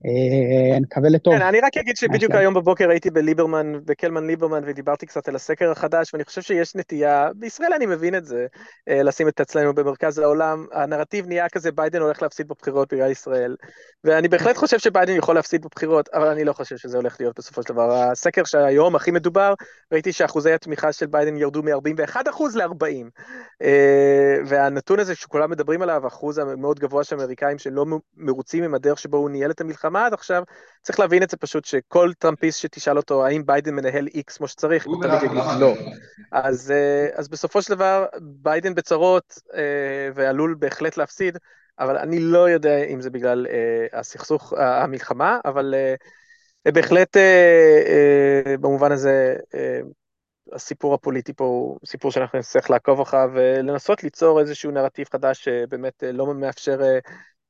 [0.07, 1.35] אה, נקווה לטוב.
[1.35, 5.71] כן, אני רק אגיד שבדיוק היום בבוקר הייתי בליברמן, בקלמן ליברמן, ודיברתי קצת על הסקר
[5.71, 8.47] החדש, ואני חושב שיש נטייה, בישראל אני מבין את זה,
[8.89, 10.67] אה, לשים את עצמנו במרכז העולם.
[10.73, 13.57] הנרטיב נהיה כזה, ביידן הולך להפסיד בבחירות בגלל ישראל.
[14.05, 17.63] ואני בהחלט חושב שביידן יכול להפסיד בבחירות, אבל אני לא חושב שזה הולך להיות בסופו
[17.63, 17.93] של דבר.
[17.93, 19.55] הסקר שהיום הכי מדובר,
[19.93, 23.11] ראיתי שאחוזי התמיכה של ביידן ירדו מ-41% ל-40.
[23.63, 28.99] אה, והנתון הזה שכולם מדברים עליו, אחוז המאוד גבוה של אמריקאים שלא מרוצים עם הדרך
[28.99, 30.43] שבו הוא ניהל את המלחמה עד עכשיו,
[30.83, 34.87] צריך להבין את זה פשוט שכל טראמפיסט שתשאל אותו האם ביידן מנהל איקס כמו שצריך,
[34.87, 35.75] הוא תמיד יגיד לא.
[36.33, 41.39] אז, אה, אז בסופו של דבר ביידן בצרות אה, ועלול בהחלט להפסיד,
[41.79, 43.47] אבל אני לא יודע אם זה בגלל
[43.93, 45.75] הסכסוך, המלחמה, אבל
[46.65, 47.17] בהחלט
[48.61, 49.37] במובן הזה
[50.53, 56.05] הסיפור הפוליטי פה הוא סיפור שאנחנו נצטרך לעקוב אחריו ולנסות ליצור איזשהו נרטיב חדש שבאמת
[56.05, 56.99] אה, לא מאפשר אה, אה,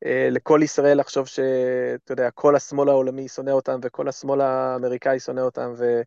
[0.07, 5.73] לכל ישראל לחשוב שאתה יודע, כל השמאל העולמי שונא אותם וכל השמאל האמריקאי שונא אותם
[5.79, 6.01] ו...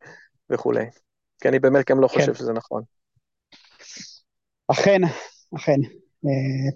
[0.49, 0.86] וכולי.
[1.41, 2.19] כי אני באמת גם לא כן.
[2.19, 2.84] חושב שזה נכון.
[4.67, 5.01] אכן,
[5.56, 5.80] אכן.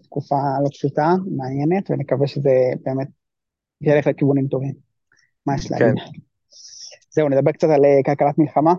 [0.03, 2.49] תקופה לא פשוטה, מעניינת, ונקווה שזה
[2.83, 3.07] באמת
[3.81, 4.73] ילך לכיוונים טובים.
[5.45, 5.87] מה יש להגיד?
[5.87, 6.19] כן.
[7.11, 8.73] זהו, נדבר קצת על כלכלת מלחמה.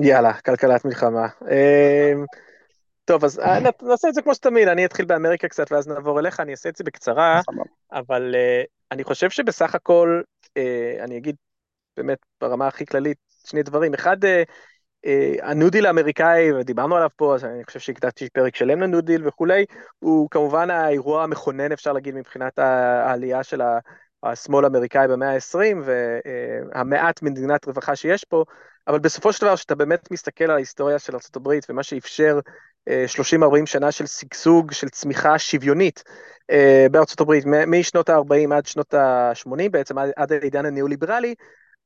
[0.00, 1.26] יאללה, כלכלת מלחמה.
[3.10, 6.40] טוב, אז אה, נעשה את זה כמו שתמיד, אני אתחיל באמריקה קצת ואז נעבור אליך,
[6.40, 7.40] אני אעשה את זה בקצרה,
[7.92, 11.36] אבל uh, אני חושב שבסך הכל, uh, אני אגיד
[11.96, 13.94] באמת ברמה הכי כללית, שני דברים.
[13.94, 14.16] אחד,
[15.42, 19.00] ה New Deal האמריקאי, ודיברנו עליו פה, אז אני חושב שהקדשתי פרק שלם ל New
[19.00, 19.64] Deal וכולי,
[19.98, 23.60] הוא כמובן האירוע המכונן, אפשר להגיד, מבחינת העלייה של
[24.22, 28.44] השמאל האמריקאי במאה ה-20, והמעט מדינת רווחה שיש פה,
[28.88, 32.40] אבל בסופו של דבר, כשאתה באמת מסתכל על ההיסטוריה של ארה"ב ומה שאפשר
[32.88, 32.92] 30-40
[33.66, 36.04] שנה של שגשוג, של צמיחה שוויונית
[36.90, 41.34] בארצות הברית, משנות ה-40 עד שנות ה-80 בעצם, עד העידן הניאו-ליברלי,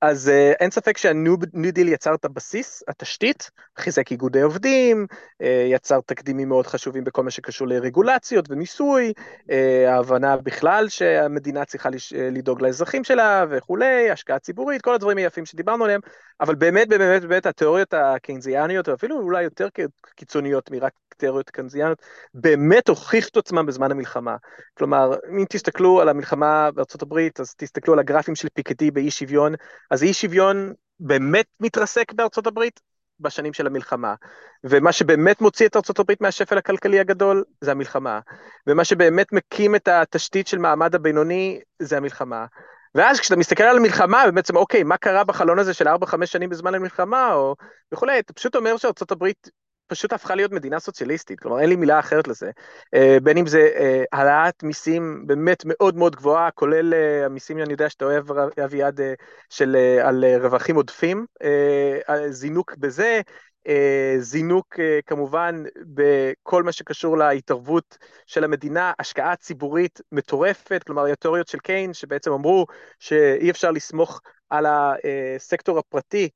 [0.06, 1.36] אז uh, אין ספק שהניו
[1.72, 7.30] דיל יצר את הבסיס, התשתית, חיזק איגודי עובדים, uh, יצר תקדימים מאוד חשובים בכל מה
[7.30, 9.52] שקשור לרגולציות ומיסוי, uh,
[9.88, 11.88] ההבנה בכלל שהמדינה צריכה
[12.32, 16.00] לדאוג לאזרחים שלה וכולי, השקעה ציבורית, כל הדברים היפים שדיברנו עליהם,
[16.40, 19.68] אבל באמת, באמת, באמת, התיאוריות הקיינזיאניות, או אפילו אולי יותר
[20.16, 22.02] קיצוניות מרק תיאוריות קיינזיאניות,
[22.34, 24.36] באמת הוכיחו את עצמם בזמן המלחמה.
[24.78, 29.54] כלומר, אם תסתכלו על המלחמה בארצות הברית, אז תסתכלו על הגרפים של פיקטי באי שוויון,
[29.94, 32.80] אז אי שוויון באמת מתרסק בארצות הברית
[33.20, 34.14] בשנים של המלחמה.
[34.64, 38.20] ומה שבאמת מוציא את ארצות הברית מהשפל הכלכלי הגדול, זה המלחמה.
[38.66, 42.46] ומה שבאמת מקים את התשתית של מעמד הבינוני, זה המלחמה.
[42.94, 46.74] ואז כשאתה מסתכל על המלחמה, ובעצם, אוקיי, מה קרה בחלון הזה של 4-5 שנים בזמן
[46.74, 47.54] המלחמה, או
[47.92, 49.50] וכולי, אתה פשוט אומר שארצות הברית
[49.86, 52.50] פשוט הפכה להיות מדינה סוציאליסטית, כלומר אין לי מילה אחרת לזה.
[52.94, 57.72] אה, בין אם זה אה, העלאת מיסים באמת מאוד מאוד גבוהה, כולל אה, המיסים, אני
[57.72, 58.24] יודע שאתה אוהב,
[58.64, 59.00] אביעד,
[59.50, 61.26] של, על רווחים עודפים,
[62.30, 63.20] זינוק בזה,
[64.18, 65.62] זינוק כמובן
[65.94, 72.66] בכל מה שקשור להתערבות של המדינה, השקעה ציבורית מטורפת, כלומר התיאוריות של קיין שבעצם אמרו
[72.98, 74.20] שאי אפשר לסמוך
[74.50, 76.28] על הסקטור הפרטי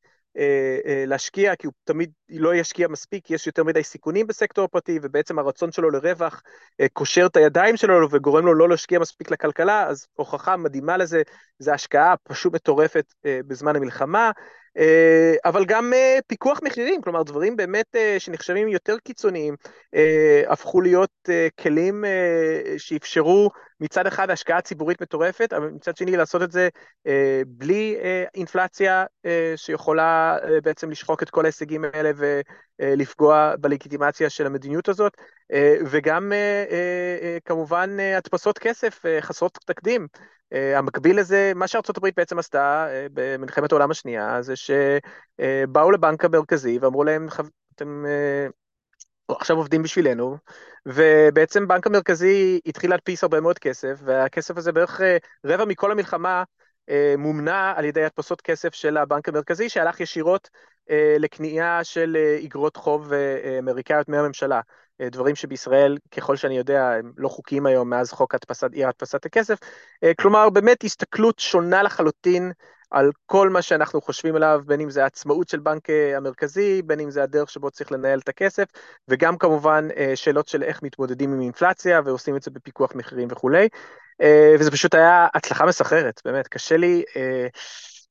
[1.06, 5.72] להשקיע, כי הוא תמיד לא ישקיע מספיק, יש יותר מדי סיכונים בסקטור הפרטי, ובעצם הרצון
[5.72, 6.42] שלו לרווח
[6.80, 11.22] אה, קושר את הידיים שלו וגורם לו לא להשקיע מספיק לכלכלה, אז הוכחה מדהימה לזה,
[11.58, 14.30] זה השקעה פשוט מטורפת בזמן המלחמה.
[14.76, 19.56] אה, אבל גם אה, פיקוח מחירים, כלומר דברים באמת אה, שנחשבים יותר קיצוניים,
[20.48, 21.28] הפכו להיות
[21.60, 22.04] כלים
[22.78, 23.50] שאפשרו
[23.80, 26.68] מצד אחד השקעה ציבורית מטורפת, אבל מצד שני לעשות את זה
[27.46, 27.96] בלי
[28.34, 29.04] אינפלציה
[29.56, 32.10] שיכולה בעצם לשחוק את כל ההישגים האלה
[32.78, 35.16] ולפגוע בלגיטימציה של המדיניות הזאת,
[35.90, 36.32] וגם
[37.44, 40.06] כמובן הדפסות כסף חסרות תקדים.
[40.52, 46.24] אה, המקביל לזה, מה שארצות הברית בעצם עשתה אה, במלחמת העולם השנייה, זה שבאו לבנק
[46.24, 47.28] המרכזי ואמרו להם,
[47.74, 48.46] אתם אה,
[49.36, 50.36] עכשיו עובדים בשבילנו,
[50.86, 55.00] ובעצם בנק המרכזי התחיל להדפיס הרבה מאוד כסף, והכסף הזה בערך
[55.44, 56.42] רבע מכל המלחמה
[57.18, 60.50] מומנה על ידי הדפסות כסף של הבנק המרכזי, שהלך ישירות
[61.18, 63.12] לקנייה של איגרות חוב
[63.58, 64.60] אמריקאיות מהממשלה.
[65.00, 69.26] אה, דברים שבישראל, ככל שאני יודע, הם לא חוקיים היום מאז חוק הדפסת, אי הדפסת
[69.26, 69.58] הכסף.
[70.04, 72.52] אה, כלומר, באמת הסתכלות שונה לחלוטין
[72.90, 77.00] על כל מה שאנחנו חושבים עליו, בין אם זה העצמאות של בנק אה, המרכזי, בין
[77.00, 78.64] אם זה הדרך שבו צריך לנהל את הכסף,
[79.08, 83.68] וגם כמובן שאלות של איך מתמודדים עם אינפלציה ועושים את זה בפיקוח מחירים וכולי.
[84.58, 87.02] וזה פשוט היה הצלחה מסחררת, באמת, קשה לי...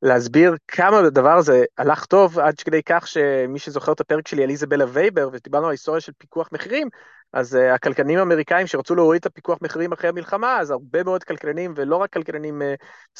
[0.02, 4.50] להסביר כמה הדבר הזה הלך טוב, עד כדי כך שמי שזוכר את הפרק שלי על
[4.50, 6.90] איזבלה וייבר, ודיברנו על ההיסטוריה של פיקוח מחירים,
[7.34, 11.74] אז uh, הכלכלנים האמריקאים שרצו להוריד את הפיקוח מחירים אחרי המלחמה, אז הרבה מאוד כלכלנים,
[11.76, 12.66] ולא רק כלכלנים uh,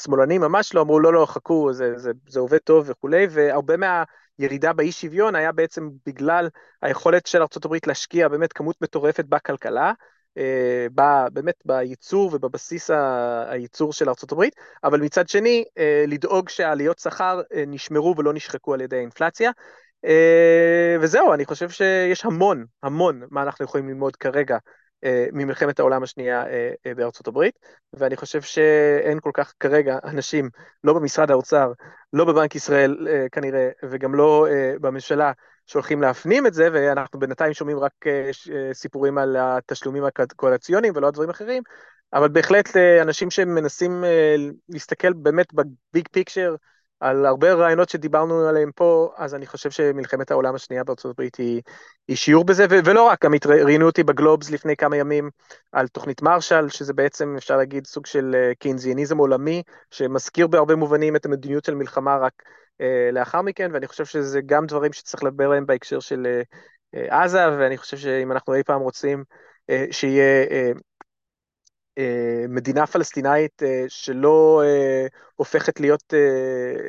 [0.02, 4.72] שמאלנים, ממש לא אמרו, לא, לא, חכו, זה, זה, זה עובד טוב וכולי, והרבה מהירידה
[4.72, 6.48] באי שוויון היה בעצם בגלל
[6.82, 9.92] היכולת של ארה"ב להשקיע באמת כמות מטורפת בכלכלה,
[10.38, 12.90] אה, באמת בייצור ובבסיס
[13.46, 14.44] הייצור של ארה"ב,
[14.84, 19.50] אבל מצד שני, אה, לדאוג שהעליות שכר אה, נשמרו ולא נשחקו על ידי האינפלציה.
[21.00, 24.58] וזהו, אני חושב שיש המון, המון מה אנחנו יכולים ללמוד כרגע
[25.32, 26.44] ממלחמת העולם השנייה
[26.96, 27.58] בארצות הברית,
[27.92, 30.50] ואני חושב שאין כל כך כרגע אנשים,
[30.84, 31.72] לא במשרד האוצר,
[32.12, 34.46] לא בבנק ישראל כנראה, וגם לא
[34.80, 35.32] בממשלה,
[35.68, 41.10] שהולכים להפנים את זה, ואנחנו בינתיים שומעים רק אה, אה, סיפורים על התשלומים הקואליציוניים ולא
[41.10, 41.62] דברים אחרים,
[42.12, 44.04] אבל בהחלט אה, אנשים שמנסים
[44.68, 46.54] להסתכל באמת בביג פיקצ'ר
[47.00, 51.62] על הרבה רעיונות שדיברנו עליהם פה, אז אני חושב שמלחמת העולם השנייה בארצות הברית היא,
[52.08, 55.30] היא שיעור בזה, ו- ולא רק, גם ראיינו אותי בגלובס לפני כמה ימים
[55.72, 61.26] על תוכנית מרשל, שזה בעצם, אפשר להגיד, סוג של קיינזיאניזם עולמי, שמזכיר בהרבה מובנים את
[61.26, 62.32] המדיניות של מלחמה, רק
[63.12, 66.42] לאחר מכן, ואני חושב שזה גם דברים שצריך לדבר עליהם בהקשר של אה,
[66.94, 69.24] אה, עזה, ואני חושב שאם אנחנו אי פעם רוצים
[69.90, 70.46] שיהיה
[72.48, 74.62] מדינה פלסטינאית שלא
[75.36, 76.14] הופכת להיות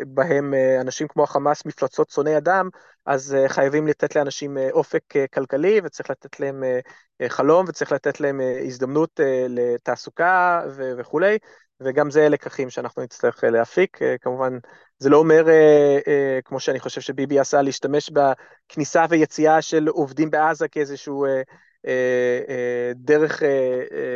[0.08, 2.70] בהם אנשים כמו החמאס מפלצות שונאי אדם,
[3.06, 6.64] אז חייבים לתת לאנשים אופק כלכלי וצריך לתת להם
[7.28, 11.38] חלום וצריך לתת להם הזדמנות לתעסוקה וכולי,
[11.82, 14.00] וגם זה לקחים שאנחנו נצטרך להפיק.
[14.22, 14.58] כמובן,
[15.00, 15.46] זה לא אומר,
[16.46, 21.26] כמו שאני חושב שביבי עשה, להשתמש בכניסה ויציאה של עובדים בעזה כאיזשהו
[22.96, 23.44] דרך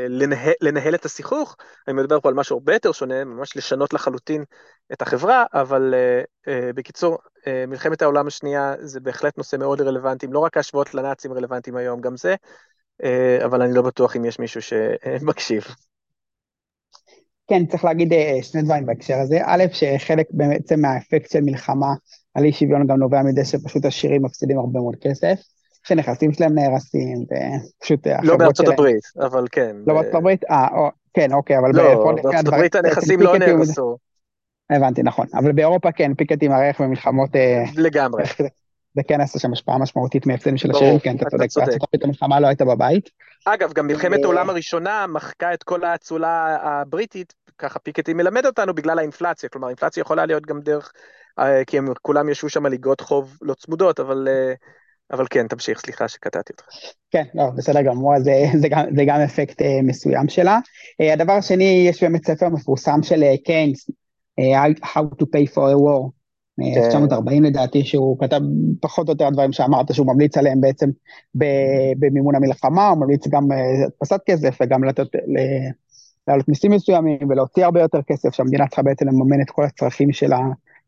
[0.10, 1.56] לנהל, לנהל את השיחוך,
[1.88, 4.44] אני מדבר פה על משהו הרבה יותר שונה, ממש לשנות לחלוטין
[4.94, 5.94] את החברה, אבל
[6.76, 7.18] בקיצור,
[7.68, 12.18] מלחמת העולם השנייה זה בהחלט נושא מאוד רלוונטי, לא רק ההשוואות לנאצים רלוונטיים היום, גם
[12.18, 12.36] זה,
[13.46, 15.64] אבל אני לא בטוח אם יש מישהו שמקשיב.
[17.48, 19.40] כן, צריך להגיד שני דברים בהקשר הזה.
[19.46, 21.94] א', שחלק בעצם מהאפקט של מלחמה
[22.34, 25.36] על אי שוויון גם נובע מזה שפשוט עשירים מפסידים הרבה מאוד כסף.
[25.88, 27.26] שנכסים שלהם נהרסים,
[27.80, 28.08] ופשוט...
[28.24, 29.76] לא בארצות הברית, אבל כן.
[29.88, 30.44] לא בארצות הברית?
[30.52, 30.68] אה,
[31.14, 31.72] כן, אוקיי, אבל...
[31.74, 33.98] לא, בארצות הברית הנכסים לא נהרסו.
[34.70, 35.28] הבנתי, נכון.
[35.34, 37.36] אבל באירופה כן, פיקטים הרי במלחמות...
[37.36, 38.24] אה, לגמרי.
[38.96, 42.48] זה כן עשה שם השפעה משמעותית מהפסדים של השירים, כן, אתה צודק, בארצות המלחמה לא
[42.48, 43.10] הייתה בבית.
[43.46, 48.74] אגב, גם מלחמת אה, העולם הראשונה מחקה את כל האצולה הבריטית, ככה פיקטי מלמד אותנו
[48.74, 50.92] בגלל האינפלציה, כלומר, אינפלציה יכולה להיות גם דרך,
[51.40, 54.28] אה, כי הם כולם ישבו שם על איגרות חוב לא צמודות, אבל
[55.14, 56.66] אבל כן, תמשיך, סליחה שקטעתי אותך.
[57.12, 60.60] כן, לא, בסדר גמור, זה, זה, גם, זה גם אפקט uh, מסוים שלה.
[61.02, 63.90] Uh, הדבר השני, יש באמת ספר מפורסם של קיינס,
[64.40, 66.10] uh, How to pay for a war,
[66.58, 66.86] כן.
[66.86, 68.40] 1940 לדעתי, שהוא כתב
[68.82, 70.90] פחות או יותר הדברים שאמרת, שהוא ממליץ עליהם בעצם
[72.00, 73.48] במימון המלחמה, הוא ממליץ גם
[73.86, 75.08] הדפסת uh, כסף וגם לתת,
[76.28, 80.34] להעלות מיסים מסוימים ולהוציא הרבה יותר כסף, שהמדינה צריכה בעצם לממן את כל הצרכים של,
[80.34, 80.40] ה,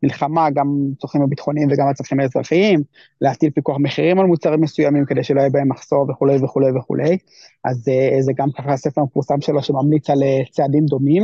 [0.04, 0.68] מלחמה, גם
[1.02, 2.82] צרכים הביטחוניים וגם הצרכים האזרחיים,
[3.22, 7.18] להטיל פיקוח מחירים על מוצרים מסוימים כדי שלא יהיה בהם מחסור וכולי וכולי וכולי.
[7.66, 11.24] אז אה, זה גם ככה הספר המפורסם שלו שממליץ על אה, צעדים דומים.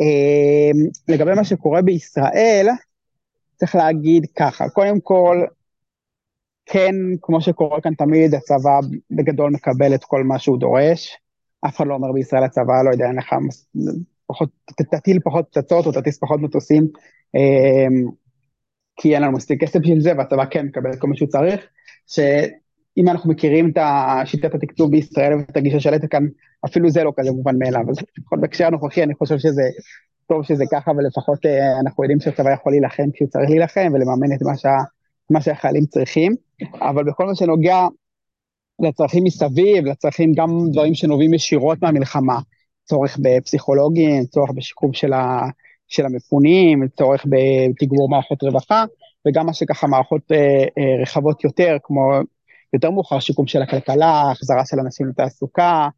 [0.00, 0.70] אה,
[1.08, 2.68] לגבי מה שקורה בישראל,
[3.56, 5.44] צריך להגיד ככה, קודם כל,
[6.66, 11.16] כן, כמו שקורה כאן תמיד, הצבא בגדול מקבל את כל מה שהוא דורש.
[11.66, 13.34] אף אחד לא אומר בישראל הצבא, לא יודע, אין לך
[14.26, 14.50] פחות,
[14.90, 16.88] תטיל פחות פצצות או תטיס פחות מטוסים,
[17.34, 18.10] אמ,
[18.96, 21.66] כי אין לנו מספיק כסף בשביל זה, והצבא כן מקבל את כל מה שהוא צריך,
[22.06, 23.78] שאם אנחנו מכירים את
[24.24, 26.26] שיטת התקצוב בישראל ואת הגישה שלטת כאן,
[26.66, 29.62] אפילו זה לא כזה מובן מאליו, אז לפחות בהקשר הנוכחי אני חושב שזה
[30.28, 34.42] טוב שזה ככה, ולפחות אה, אנחנו יודעים שהצבא יכול להילחם כשהוא צריך להילחם ולממן את
[34.42, 34.76] מה, שה,
[35.30, 36.32] מה שהחיילים צריכים,
[36.80, 37.86] אבל בכל מה שנוגע
[38.80, 42.38] לצרכים מסביב, לצרכים גם דברים שנובעים ישירות מהמלחמה,
[42.84, 45.40] צורך בפסיכולוגים, צורך בשיקום של, ה,
[45.88, 48.84] של המפונים, צורך בתגבור מערכות רווחה,
[49.28, 52.12] וגם מה שככה מערכות אה, אה, רחבות יותר, כמו
[52.72, 55.88] יותר מאוחר שיקום של הכלכלה, החזרה של אנשים לתעסוקה,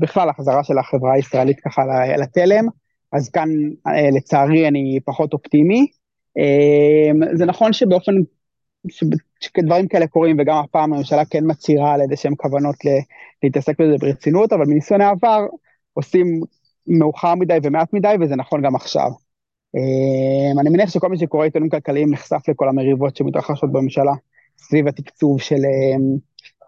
[0.00, 1.82] בכלל החזרה של החברה הישראלית ככה
[2.18, 2.66] לתלם,
[3.12, 3.48] אז כאן
[3.86, 5.86] אה, לצערי אני פחות אופטימי.
[6.38, 8.12] אה, זה נכון שבאופן
[9.40, 12.76] שדברים כאלה קורים, וגם הפעם הממשלה כן מצהירה על איזה שהן כוונות
[13.42, 15.46] להתעסק בזה ברצינות, אבל מניסיון העבר
[15.92, 16.40] עושים
[16.86, 19.10] מאוחר מדי ומעט מדי, וזה נכון גם עכשיו.
[19.76, 24.12] אמ, אני מניח שכל מי שקורא עיתונים כלכליים נחשף לכל המריבות שמתרחשות בממשלה
[24.58, 26.16] סביב התקצוב של, אמ,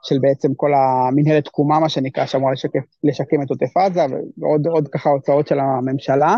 [0.03, 4.01] של בעצם כל המנהלת תקומה, מה שנקרא, שאמורה לשקף, לשקם את עוטף עזה,
[4.39, 6.35] ועוד עוד ככה הוצאות של הממשלה.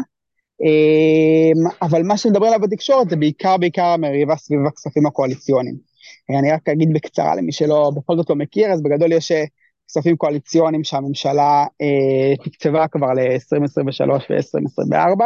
[0.61, 5.91] אמ, אבל מה שמדברים עליו בתקשורת זה בעיקר בעיקר המריבה סביב הכספים הקואליציוניים.
[6.39, 9.45] אני רק אגיד בקצרה למי שלא, בכל זאת לא מכיר, אז בגדול יש אה,
[9.89, 15.23] כספים קואליציוניים שהממשלה אה, תקצבה כבר ל-2023 ו-2024,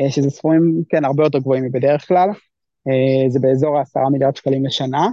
[0.00, 2.28] אה, שזה סכומים, כן, הרבה יותר גבוהים מבדרך כלל,
[3.28, 5.08] זה באזור ה-10 מיליארד שקלים לשנה,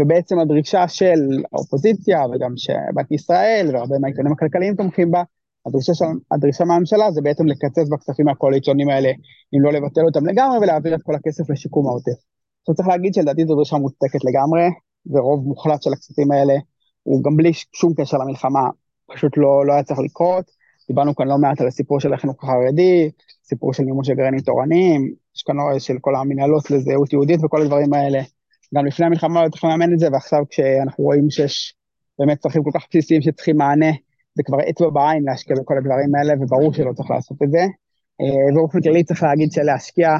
[0.00, 5.22] ובעצם הדרישה של האופוזיציה וגם שבנק ישראל והרבה מהעיתונים הכלכליים תומכים בה,
[5.66, 9.08] הדרישה, של, הדרישה מהממשלה זה בעצם לקצץ בכספים הקואליציוניים האלה,
[9.54, 12.18] אם לא לבטל אותם לגמרי ולהעביר את כל הכסף לשיקום העוטף.
[12.60, 14.68] עכשיו צריך להגיד שלדעתי זו דרישה מוצדקת לגמרי,
[15.06, 16.54] ורוב מוחלט של הכספים האלה
[17.02, 18.68] הוא גם בלי שום קשר למלחמה,
[19.14, 20.50] פשוט לא, לא היה צריך לקרות.
[20.88, 23.10] דיברנו כאן לא מעט על הסיפור של החינוך החרדי,
[23.44, 27.94] סיפור של מימון של גרעינים תורניים, יש כאן של כל המנהלות לזהות יהודית וכל הדברים
[27.94, 28.20] האלה.
[28.74, 31.74] גם לפני המלחמה לא צריכים לאמן את זה, ועכשיו כשאנחנו רואים שיש
[32.18, 33.92] באמת צרכים כל כך בסיסיים שצריכים מענה,
[34.34, 37.62] זה כבר אצבע בעין להשקיע בכל הדברים האלה, וברור שלא צריך לעשות את זה.
[38.20, 40.10] אה, באופן כללי צריך להגיד שלהשקיע,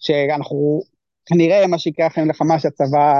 [0.00, 0.80] שאנחנו,
[1.26, 3.14] כנראה מה שיקרה אחרי מלחמה, שהצבא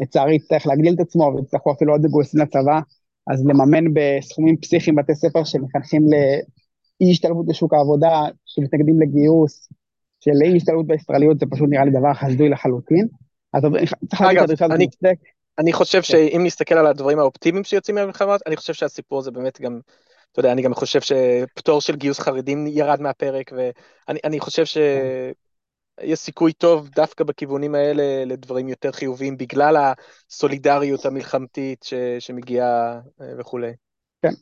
[0.00, 2.80] לצערי יצטרך להגדיל את עצמו, ויצטרכו אפילו עוד מגויסים לצבא,
[3.32, 9.68] אז לממן בסכומים פסיכיים בתי ספר שמחנכים לאי השתלבות בשוק העבודה, שמתנגדים לגיוס,
[10.20, 13.08] של אי השתלבות בישראליות, זה פשוט נראה לי דבר הזוי לחלוטין.
[13.52, 13.62] אז.
[15.58, 16.02] אני חושב כן.
[16.02, 19.80] שאם נסתכל על הדברים האופטימיים שיוצאים מהמלחמה, אני חושב שהסיפור הזה באמת גם,
[20.32, 25.34] אתה יודע, אני גם חושב שפטור של גיוס חרדים ירד מהפרק, ואני חושב שיש
[26.00, 26.14] כן.
[26.14, 29.92] סיכוי טוב דווקא בכיוונים האלה לדברים יותר חיוביים, בגלל
[30.30, 33.72] הסולידריות המלחמתית ש, שמגיעה אה, וכולי.
[34.22, 34.32] כן.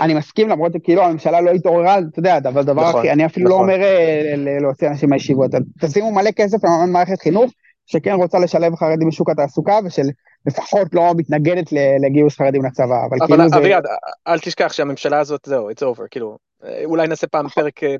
[0.00, 3.50] אני מסכים למרות שכאילו הממשלה לא התעוררה, אתה יודע, אבל דבר נכון, הכי, אני אפילו
[3.50, 3.70] לא נכון.
[3.70, 5.50] אומר אה, להוציא אנשים מהישיבות,
[5.80, 7.50] תשימו מלא כסף לממן מערכת חינוך
[7.88, 11.72] שכן רוצה לשלב חרדים בשוק התעסוקה ושלפחות לא מתנגדת
[12.06, 13.84] לגיוס חרדים לצבא, אבל אבל כאילו זה, אביעד,
[14.26, 17.96] אל תשכח שהממשלה הזאת, זהו, it's over, כאילו, אה, אולי נעשה פעם פרק אה,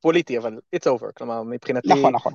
[0.00, 2.32] פוליטי, אבל it's over, כלומר, מבחינתי, נכון, נכון,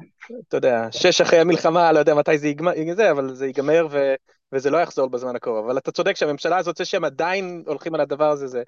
[0.48, 4.14] אתה יודע, שש אחרי המלחמה, לא יודע מתי זה ייגמר, זה, אבל זה ייגמר ו,
[4.52, 5.66] וזה לא יחזור בזמן הקרוב.
[5.66, 8.64] אבל אתה צודק שהממשלה הזאת, זה שהם עדיין הולכים על הדבר הזה, זה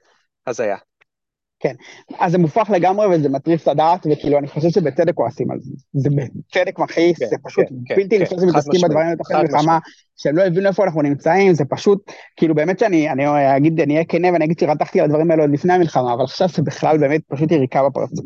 [0.47, 0.77] הזיה.
[2.19, 5.71] אז זה מופרך לגמרי וזה מטריף את הדעת, וכאילו אני חושב שבצדק כועסים על זה,
[5.93, 9.41] זה בצדק מכעיס, כן, זה פשוט כן, כן, בלתי כן, נתפס שמתעסקים בדברים האלה חד
[9.41, 9.79] מלחמה.
[10.17, 14.05] שהם לא הבינו איפה אנחנו נמצאים, זה פשוט, כאילו באמת שאני אני אגיד, אני אהיה
[14.05, 17.21] כנה ואני אגיד שרתחתי על הדברים האלה עוד לפני המלחמה, אבל עכשיו זה בכלל באמת
[17.27, 18.25] פשוט יריקה בפרצוף.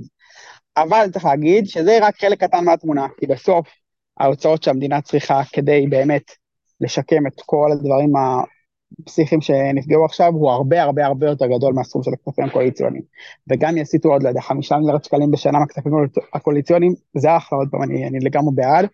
[0.78, 3.68] אבל צריך להגיד שזה רק חלק קטן מהתמונה, כי בסוף
[4.20, 6.24] ההוצאות שהמדינה צריכה כדי באמת
[6.82, 8.14] לשקם את כל הדברים
[9.02, 13.04] הפסיכיים שנפגעו עכשיו, הוא הרבה הרבה הרבה יותר גדול מהסכום של הכספים הקואליציוניים.
[13.48, 15.94] וגם יסיטו עוד, לא יודע, חמישה מיליארד שקלים בשנה מהכספים
[16.34, 18.86] הקואליציוניים, זה אחלה, עוד פעם, אני, אני לגמרי בעד,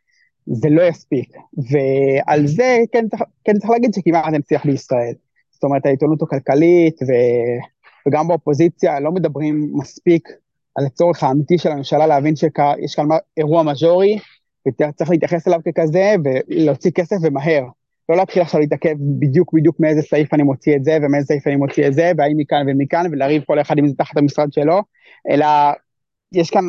[0.45, 1.29] זה לא יספיק.
[1.71, 3.05] ועל זה כן,
[3.43, 5.13] כן צריך להגיד שכמעט אין שיח בישראל.
[5.51, 7.11] זאת אומרת, העיתונות הכלכלית ו...
[8.07, 10.29] וגם באופוזיציה לא מדברים מספיק
[10.75, 13.05] על הצורך האמיתי של הממשלה להבין שיש כאן
[13.37, 14.19] אירוע מז'ורי,
[14.67, 17.63] וצריך להתייחס אליו ככזה ולהוציא כסף ומהר.
[18.09, 21.55] לא להתחיל עכשיו להתעכב בדיוק בדיוק מאיזה סעיף אני מוציא את זה ומאיזה סעיף אני
[21.55, 24.81] מוציא את זה, והאם מכאן ומכאן, ולריב כל אחד עם זה תחת המשרד שלו,
[25.29, 25.45] אלא
[26.31, 26.63] יש כאן,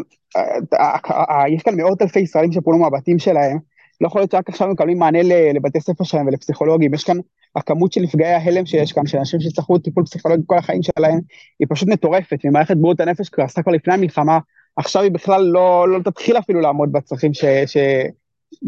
[1.48, 3.58] יש כאן מאות אלפי ישראלים שפונו מהבתים שלהם,
[4.00, 5.18] לא יכול להיות שרק עכשיו מקבלים מענה
[5.54, 7.16] לבתי ספר שלהם ולפסיכולוגים, יש כאן,
[7.56, 11.20] הכמות של נפגעי ההלם שיש כאן, של אנשים שצרכו טיפול פסיכולוגי כל החיים שלהם,
[11.58, 14.38] היא פשוט מטורפת, ממערכת בריאות הנפש עשתה כבר לפני המלחמה,
[14.76, 17.76] עכשיו היא בכלל לא, לא תתחיל אפילו לעמוד בצרכים ש, ש,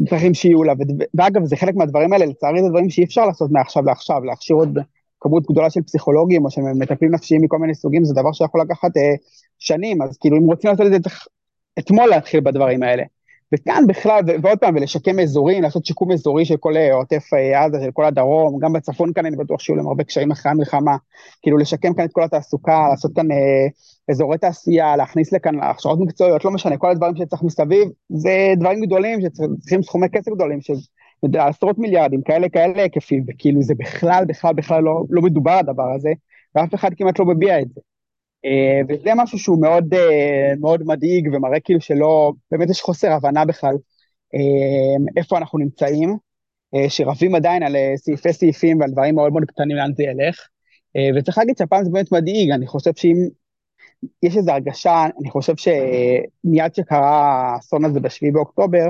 [0.08, 0.72] צרכים שיהיו לה,
[1.14, 4.78] ואגב, זה חלק מהדברים האלה, לצערי זה דברים שאי אפשר לעשות מעכשיו לעכשיו, להכשיר עוד
[5.20, 8.96] כמות גדולה של פסיכולוגים או של מטפלים נפשיים מכל מיני סוגים, זה דבר שיכול לקחת
[8.96, 9.14] אה,
[9.58, 11.26] שנים, אז כאילו אם רוצים לעשות את זה צריך
[11.78, 13.02] אתמול להתחיל בדברים האלה.
[13.54, 17.78] וכאן בכלל, ועוד פעם, ולשקם אזורים, לעשות שיקום אזורי של כל אה, עוטף אה, עזה,
[17.84, 20.96] של כל הדרום, גם בצפון כאן אני בטוח שיהיו להם הרבה קשיים אחרי המלחמה,
[21.42, 23.66] כאילו לשקם כאן את כל התעסוקה, לעשות כאן אה,
[24.10, 29.20] אזורי תעשייה, להכניס לכאן הכשרות מקצועיות, לא משנה, כל הדברים שצריך מסביב, זה דברים גדולים
[29.20, 30.74] שצריכים סכומי כסף גדולים, של
[31.34, 36.10] עשרות מיליארדים, כאלה כאלה היקפים, וכאילו זה בכלל, בכלל, בכלל לא, לא מדובר הדבר הזה,
[36.54, 37.80] ואף אחד כמעט לא מביע את זה.
[38.44, 43.44] אה, וזה משהו שהוא מאוד, אה, מאוד מדאיג ומראה כאילו שלא, באמת יש חוסר הבנה
[43.44, 43.74] בכלל
[44.34, 46.16] אה, איפה אנחנו נמצאים,
[46.88, 50.48] שרבים עדיין על סעיפי סעיפים ועל דברים מאוד מאוד קטנים לאן זה ילך.
[51.16, 53.28] וצריך להגיד שהפעם זה באמת מדאיג, אני חושב שאם
[54.22, 58.88] יש איזו הרגשה, אני חושב שמיד שקרה האסון הזה בשביעי באוקטובר,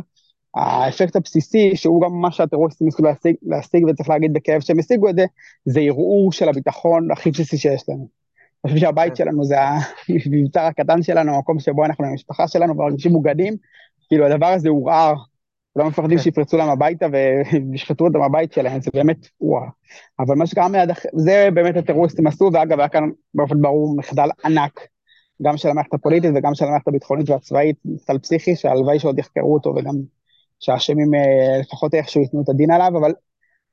[0.55, 5.17] האפקט הבסיסי, שהוא גם מה שהטרוריסטים ניסו להשיג, להשיג, וצריך להגיד בכאב שהם השיגו את
[5.17, 5.25] זה,
[5.65, 8.09] זה ערעור של הביטחון הכי בסיסי שיש לנו.
[8.65, 9.17] אני חושב שהבית כן.
[9.17, 13.57] שלנו זה המבצר הקטן שלנו, המקום שבו אנחנו עם המשפחה שלנו ומרגישים מוגנים,
[14.09, 15.15] כאילו הדבר הזה עורער,
[15.73, 16.25] כולם מפחדים כן.
[16.25, 19.67] שיפרצו להם הביתה וישחטו אותם בבית שלהם, זה באמת וואו.
[20.21, 24.29] אבל מה שקרה מיד אחרי, זה באמת הטרוריסטים עשו, ואגב היה כאן באופן ברור מחדל
[24.45, 24.81] ענק,
[25.43, 29.75] גם של המערכת הפוליטית וגם של המערכת הביטחונית והצבאית, מחדל פסיכי, שהלוואי שעוד יחקרו אותו
[29.77, 29.95] וגם
[30.61, 33.13] שהאשמים אה, לפחות איכשהו ייתנו את הדין עליו, אבל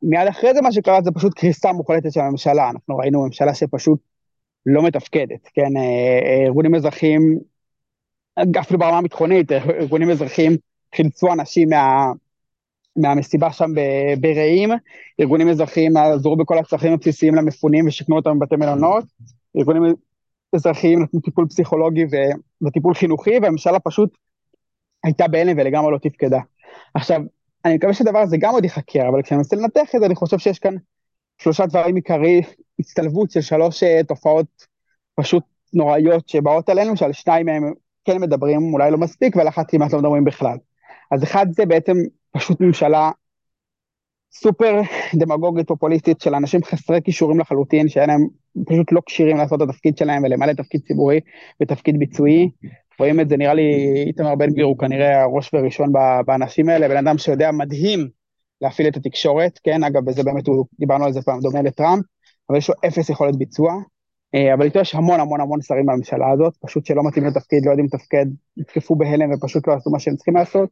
[0.01, 3.99] מיד אחרי זה מה שקרה זה פשוט קריסה מוחלטת של הממשלה, אנחנו ראינו ממשלה שפשוט
[4.66, 7.39] לא מתפקדת, כן, אה, אה, ארגונים אזרחיים,
[8.59, 10.57] אפילו ברמה הביטחונית, ארגונים אזרחיים
[10.95, 12.11] חילצו אנשים מה,
[12.95, 13.72] מהמסיבה שם
[14.20, 14.70] ברעים,
[15.20, 19.03] ארגונים אזרחיים עזרו בכל הצרכים הבסיסיים למפונים ושיכנו אותם בבתי מלונות,
[19.57, 19.84] ארגונים
[20.55, 24.17] אזרחיים נתנו טיפול פסיכולוגי ו- וטיפול חינוכי, והממשלה פשוט
[25.03, 26.39] הייתה בהלם ולגמרי לא תפקדה.
[26.93, 27.21] עכשיו,
[27.65, 30.37] אני מקווה שהדבר הזה גם עוד ייחקר, אבל כשאני מנסה לנתח את זה, אני חושב
[30.37, 30.75] שיש כאן
[31.37, 32.43] שלושה דברים עיקריים,
[32.79, 34.45] הצטלבות של שלוש אה, תופעות
[35.15, 35.43] פשוט
[35.73, 37.73] נוראיות שבאות עלינו, שעל שניים מהם
[38.05, 40.57] כן מדברים, אולי לא מספיק, ועל אחת כמעט לא מדברים בכלל.
[41.11, 41.93] אז אחד זה בעצם
[42.31, 43.11] פשוט ממשלה
[44.41, 44.81] סופר
[45.15, 48.27] דמגוגית פופוליסטית של אנשים חסרי כישורים לחלוטין, שאין להם,
[48.65, 51.19] פשוט לא כשירים לעשות את התפקיד שלהם ולמלא תפקיד ציבורי
[51.61, 52.49] ותפקיד ביצועי.
[52.99, 53.63] רואים את זה, נראה לי,
[54.07, 55.91] איתמר בן גביר הוא כנראה הראש וראשון
[56.25, 58.09] באנשים האלה, בן אדם שיודע מדהים
[58.61, 62.05] להפעיל את התקשורת, כן, אגב, בזה באמת הוא, דיברנו על זה פעם, דומה לטראמפ,
[62.49, 63.73] אבל יש לו אפס יכולת ביצוע,
[64.36, 67.71] אה, אבל איתו יש המון המון המון שרים בממשלה הזאת, פשוט שלא מתאים לתפקיד, לא
[67.71, 68.25] יודעים לתפקד,
[68.57, 70.69] נתקפו בהלם ופשוט לא עשו מה שהם צריכים לעשות.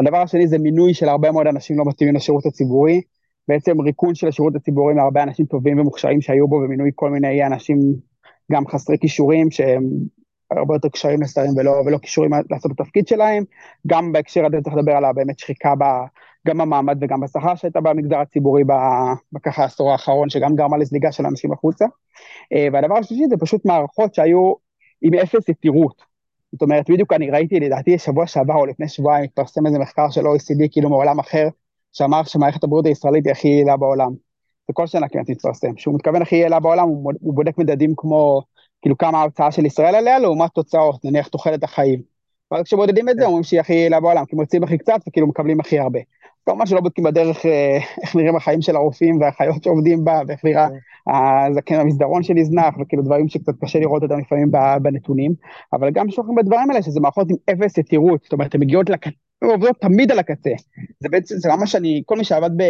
[0.00, 3.00] הדבר השני זה מינוי של הרבה מאוד אנשים לא מתאימים לשירות הציבורי,
[3.48, 7.78] בעצם ריקון של השירות הציבורי מהרבה אנשים טובים ומוכשרים שהיו בו, ומינוי כל מיני אנשים
[8.52, 9.82] גם חסרי כישורים, שהם
[10.50, 13.44] הרבה יותר קשרים לשרים ולא, ולא כישורים לעשות את התפקיד שלהם.
[13.86, 15.84] גם בהקשר הזה צריך לדבר על הבאמת שחיקה ב,
[16.46, 18.62] גם במעמד וגם בשכר שהייתה במגזר הציבורי
[19.32, 21.84] בככה העשור האחרון, שגם גרמה לזליגה של אנשים החוצה.
[22.72, 24.52] והדבר השלישי זה פשוט מערכות שהיו
[25.02, 26.09] עם אפס יתירות.
[26.52, 30.20] זאת אומרת, בדיוק אני ראיתי, לדעתי שבוע שעבר או לפני שבועיים התפרסם איזה מחקר של
[30.20, 31.48] OECD, כאילו מעולם אחר,
[31.92, 34.10] שאמר שמערכת הבריאות הישראלית היא הכי יעילה בעולם.
[34.70, 35.76] וכל שנה כמעט מתפרסם.
[35.76, 38.42] שהוא מתכוון הכי יעילה בעולם, הוא, הוא בודק מדדים כמו,
[38.82, 42.02] כאילו כמה ההוצאה של ישראל עליה לעומת תוצאות, נניח תוחלת החיים.
[42.52, 45.60] אבל כשמודדים את זה, אומרים שהיא הכי יעילה בעולם, כי מוצאים הכי קצת וכאילו מקבלים
[45.60, 45.98] הכי הרבה.
[46.46, 50.68] כמובן שלא בודקים בדרך אה, איך נראים החיים של הרופאים והאחיות שעובדים בה, ואיך נראה
[51.06, 54.50] הזקן המסדרון שנזנח, וכאילו דברים שקצת קשה לראות אותם לפעמים
[54.82, 55.34] בנתונים,
[55.72, 59.10] אבל גם שוכרים בדברים האלה, שזה מערכות עם אפס יתירות, זאת אומרת, הן מגיעות לקצה,
[59.42, 60.50] הן עובדות תמיד על הקצה.
[61.00, 62.64] זה בעצם, זה ממש אני, כל מי שעבד ב,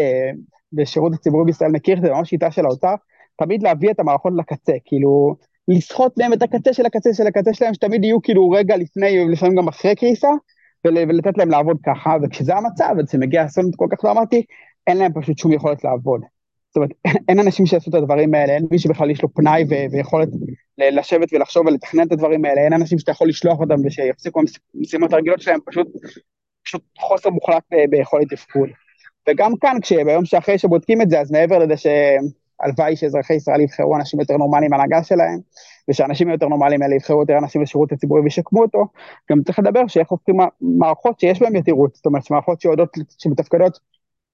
[0.73, 2.95] בשירות הציבורי בישראל מכיר זה, ממש שיטה של האוצר,
[3.37, 5.37] תמיד להביא את המערכות לקצה, כאילו,
[5.69, 9.57] לסחוט מהם את הקצה של הקצה של הקצה שלהם, שתמיד יהיו כאילו רגע לפני, ולפעמים
[9.57, 10.29] גם אחרי קריסה,
[10.87, 14.45] ולתת להם לעבוד ככה, וכשזה המצב, וכשמגיע אסון כל כך דרמטי,
[14.87, 16.21] אין להם פשוט שום יכולת לעבוד.
[16.69, 16.91] זאת אומרת,
[17.29, 20.29] אין אנשים שיעשו את הדברים האלה, אין מי שבכלל יש לו פנאי ו- ויכולת
[20.79, 24.41] לשבת ולחשוב ולתכנן את הדברים האלה, אין אנשים שאתה יכול לשלוח אותם ושיפסיקו
[24.75, 25.87] המשימות הרגילות שלהם, פשוט,
[26.65, 28.69] פשוט חוסר מוחלט ביכולת תפקוד.
[29.29, 29.77] וגם כאן,
[30.07, 32.17] ביום שאחרי שבודקים את זה, אז מעבר לזה
[32.63, 35.39] שהלוואי שאזרחי ישראל יבחרו אנשים יותר נורמליים בהנהגה שלהם,
[35.89, 38.87] ושאנשים יותר נורמליים האלה יבחרו יותר אנשים לשירות הציבורי וישקמו אותו,
[39.31, 42.89] גם צריך לדבר שאיך הופכים מערכות שיש בהן יתירות, זאת אומרת, מערכות שיודעות,
[43.19, 43.79] שמתפקדות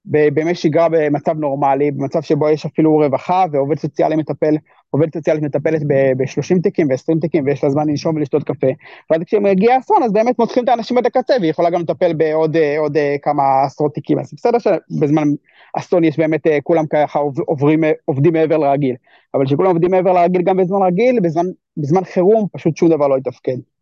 [0.07, 4.55] בימי שגרה במצב נורמלי, במצב שבו יש אפילו רווחה ועובד סוציאלי מטפל,
[4.91, 8.67] עובד סוציאלית מטפלת ב-30 תיקים ו-20 תיקים ויש לה זמן לנשום ולשתות קפה.
[9.11, 12.57] ואז כשמגיע אסון אז באמת מותחים את האנשים עד הקצה והיא יכולה גם לטפל בעוד
[12.79, 14.19] עוד, כמה עשרות תיקים.
[14.19, 15.29] אז בסדר שבזמן
[15.77, 18.97] אסון יש באמת כולם ככה עוברים, עובדים מעבר לרגיל,
[19.35, 21.45] אבל כשכולם עובדים מעבר לרגיל גם בזמן רגיל, בזמן,
[21.77, 23.76] בזמן חירום פשוט שום דבר לא יתפקד.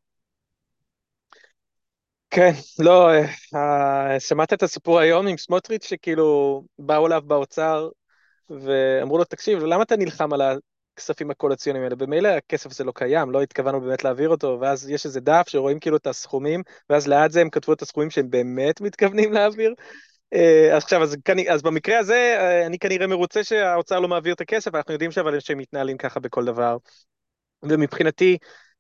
[2.35, 3.11] כן, לא,
[3.55, 7.89] אה, שמעת את הסיפור היום עם סמוטריץ' שכאילו באו אליו באוצר
[8.51, 10.43] ואמרו לו, תקשיב, למה אתה נלחם על
[10.95, 11.97] הכספים הקואליציוניים האלה?
[11.97, 15.79] במילא הכסף הזה לא קיים, לא התכוונו באמת להעביר אותו, ואז יש איזה דף שרואים
[15.79, 19.75] כאילו את הסכומים, ואז ליד זה הם כתבו את הסכומים שהם באמת מתכוונים להעביר.
[20.33, 21.17] אז עכשיו, אז,
[21.49, 25.41] אז במקרה הזה, אה, אני כנראה מרוצה שהאוצר לא מעביר את הכסף, אנחנו יודעים שאבל
[25.41, 26.77] שהם מתנהלים ככה בכל דבר.
[27.63, 28.39] ומבחינתי,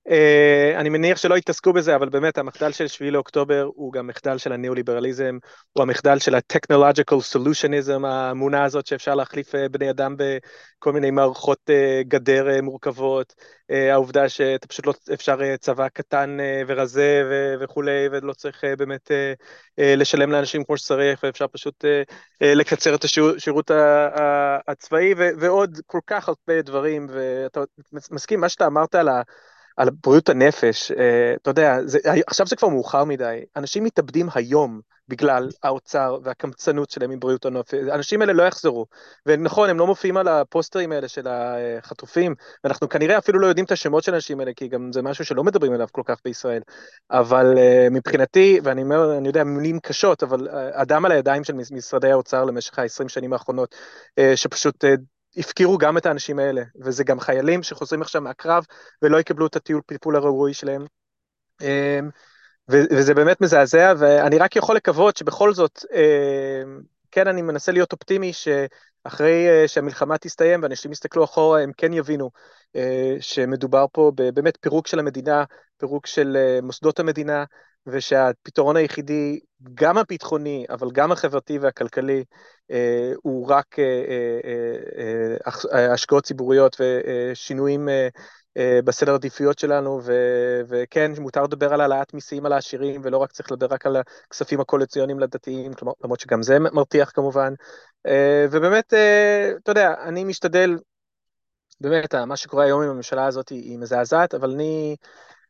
[0.08, 4.38] Uh, אני מניח שלא יתעסקו בזה, אבל באמת המחדל של 7 לאוקטובר הוא גם מחדל
[4.38, 5.38] של הניאו-ליברליזם,
[5.72, 11.58] הוא המחדל של ה-technological solutionism, האמונה הזאת שאפשר להחליף uh, בני אדם בכל מיני מערכות
[11.70, 13.34] uh, גדר uh, מורכבות,
[13.72, 18.64] uh, העובדה שאתה פשוט לא אפשר uh, צבא קטן uh, ורזה ו- וכולי, ולא צריך
[18.64, 19.42] uh, באמת uh,
[19.80, 23.70] uh, לשלם לאנשים כמו שצריך, ואפשר פשוט uh, uh, לקצר את השירות
[24.68, 27.60] הצבאי, ו- ועוד כל כך הרבה דברים, ואתה
[28.10, 29.22] מסכים, מה שאתה אמרת על ה...
[29.76, 34.80] על בריאות הנפש, אה, אתה יודע, זה, עכשיו זה כבר מאוחר מדי, אנשים מתאבדים היום
[35.08, 38.86] בגלל האוצר והקמצנות שלהם עם בריאות הנפש, האנשים האלה לא יחזרו,
[39.26, 43.72] ונכון, הם לא מופיעים על הפוסטרים האלה של החטופים, ואנחנו כנראה אפילו לא יודעים את
[43.72, 46.62] השמות של האנשים האלה, כי גם זה משהו שלא מדברים עליו כל כך בישראל,
[47.10, 52.10] אבל uh, מבחינתי, ואני אומר, אני יודע, מילים קשות, אבל אדם על הידיים של משרדי
[52.10, 53.74] האוצר למשך ה-20 שנים האחרונות,
[54.34, 54.84] שפשוט
[55.36, 58.64] הפקירו גם את האנשים האלה, וזה גם חיילים שחוזרים עכשיו מהקרב
[59.02, 60.84] ולא יקבלו את הטיול טיפול הראוי שלהם.
[61.62, 62.10] אמ,
[62.68, 66.80] וזה באמת מזעזע, ואני רק יכול לקוות שבכל זאת, אמ,
[67.10, 72.30] כן, אני מנסה להיות אופטימי שאחרי אה, שהמלחמה תסתיים ואנשים יסתכלו אחורה, הם כן יבינו
[72.76, 75.44] אה, שמדובר פה באמת פירוק של המדינה,
[75.76, 77.44] פירוק של אה, מוסדות המדינה,
[77.86, 79.40] ושהפתרון היחידי,
[79.74, 82.24] גם הביטחוני, אבל גם החברתי והכלכלי,
[82.70, 83.84] אה, הוא רק אה,
[85.72, 87.88] אה, השקעות ציבוריות ושינויים
[88.84, 90.12] בסדר עדיפויות שלנו, ו,
[90.68, 94.60] וכן, מותר לדבר על העלאת מיסים על העשירים, ולא רק צריך לדבר רק על הכספים
[94.60, 97.54] הקואליציוניים לדתיים, כלומר, למרות שגם זה מרתיח כמובן.
[98.50, 98.94] ובאמת,
[99.62, 100.78] אתה יודע, אני משתדל,
[101.80, 104.96] באמת, מה שקורה היום עם הממשלה הזאת היא מזעזעת, אבל אני...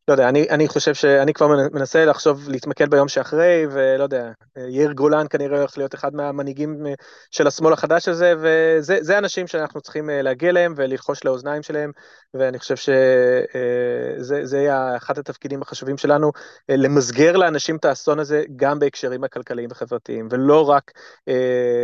[0.08, 4.92] לא יודע, אני, אני חושב שאני כבר מנסה לחשוב, להתמקד ביום שאחרי, ולא יודע, יאיר
[4.92, 6.92] גולן כנראה הולך להיות אחד מהמנהיגים אה,
[7.30, 11.92] של השמאל החדש הזה, וזה אנשים שאנחנו צריכים אה, להגיע אליהם וללחוש לאוזניים שלהם,
[12.34, 16.32] ואני חושב שזה אה, יהיה אחד התפקידים החשובים שלנו,
[16.68, 20.92] למסגר לאנשים את האסון הזה גם בהקשרים הכלכליים וחברתיים, ולא רק,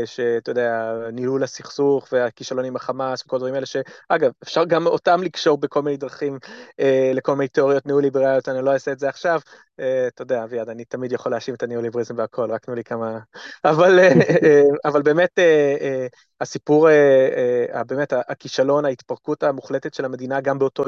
[0.05, 5.59] שאתה יודע, ניהול הסכסוך והכישלון עם החמאס וכל הדברים האלה, שאגב, אפשר גם אותם לקשור
[5.59, 6.39] בכל מיני דרכים
[7.15, 9.41] לכל מיני תיאוריות ניהול ליברליות, אני לא אעשה את זה עכשיו.
[9.81, 13.19] אה, אתה יודע, אביעד, אני תמיד יכול להאשים את הניאו-ליבריזם והכל, רק תנו לי כמה...
[13.65, 14.13] אבל, אה,
[14.45, 15.39] אה, אבל באמת,
[16.41, 16.89] הסיפור,
[17.87, 20.85] באמת, הכישלון, ההתפרקות המוחלטת של המדינה, גם באותו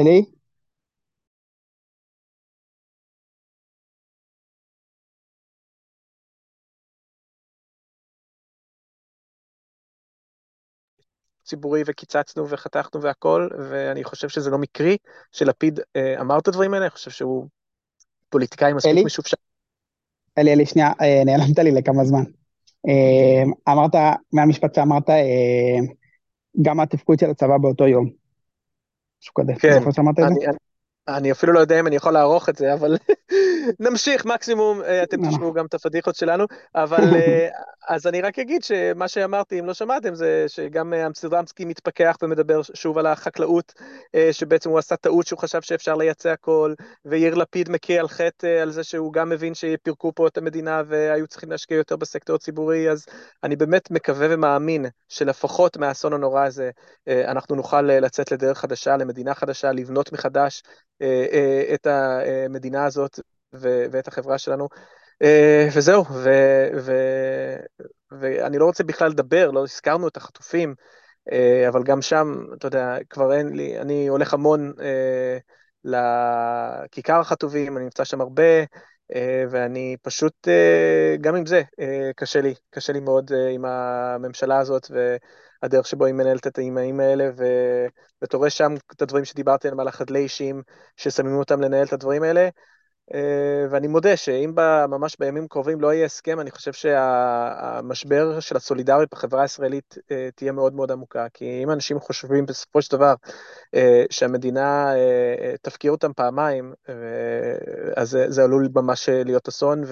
[0.00, 0.24] אלי?
[11.44, 14.96] ציבורי וקיצצנו וחתכנו והכל, ואני חושב שזה לא מקרי
[15.32, 17.46] שלפיד אה, אמר את הדברים האלה, אני חושב שהוא
[18.28, 19.38] פוליטיקאי מספיק משופשט.
[20.38, 22.24] אלי, אלי, שנייה, אה, נעלמת לי לכמה זמן.
[22.88, 23.94] אה, אמרת,
[24.32, 25.78] מהמשפט שאמרת, אה,
[26.62, 28.25] גם התפקוד של הצבא באותו יום.
[29.34, 29.78] כזה, כן?
[31.08, 32.96] אני אפילו לא יודע אם אני יכול לערוך את זה, אבל
[33.80, 35.30] נמשיך, מקסימום אה, אתם לא.
[35.30, 36.44] תשמעו גם את הפדיחות שלנו,
[36.74, 37.48] אבל אה,
[37.88, 42.60] אז אני רק אגיד שמה שאמרתי, אם לא שמעתם, זה שגם אה, אמסטרדמסקי מתפכח ומדבר
[42.74, 43.72] שוב על החקלאות,
[44.32, 48.70] שבעצם הוא עשה טעות שהוא חשב שאפשר לייצא הכל, ויאיר לפיד מכה על חטא על
[48.70, 53.06] זה שהוא גם מבין שפירקו פה את המדינה והיו צריכים להשקיע יותר בסקטור הציבורי, אז
[53.44, 56.70] אני באמת מקווה ומאמין שלפחות מהאסון הנורא הזה,
[57.08, 60.62] אנחנו נוכל לצאת לדרך חדשה, למדינה חדשה, לבנות מחדש
[61.02, 63.20] אה, אה, את המדינה הזאת
[63.52, 64.68] ואת החברה שלנו.
[65.22, 66.04] אה, וזהו,
[68.10, 70.74] ואני לא רוצה בכלל לדבר, לא הזכרנו את החטופים,
[71.68, 74.72] אבל גם שם, אתה יודע, כבר אין לי, אני הולך המון
[75.84, 78.64] לכיכר החטופים, אני נמצא שם הרבה,
[79.50, 80.48] ואני פשוט,
[81.20, 81.62] גם עם זה,
[82.16, 84.90] קשה לי, קשה לי מאוד עם הממשלה הזאת,
[85.62, 87.30] הדרך שבו היא מנהלת את האימאים האלה,
[88.20, 90.62] ואתה רואה שם את הדברים שדיברתי עליהם, על החדלי אישים,
[90.96, 92.48] ששמים אותם לנהל את הדברים האלה.
[93.14, 94.52] אה, ואני מודה שאם
[94.88, 100.52] ממש בימים קרובים לא יהיה הסכם, אני חושב שהמשבר של הסולידריות בחברה הישראלית אה, תהיה
[100.52, 101.26] מאוד מאוד עמוקה.
[101.34, 103.14] כי אם אנשים חושבים בסופו של דבר
[103.74, 104.92] אה, שהמדינה
[105.62, 106.74] תפקיר אותם פעמיים,
[107.96, 109.82] אז זה עלול ממש להיות אסון,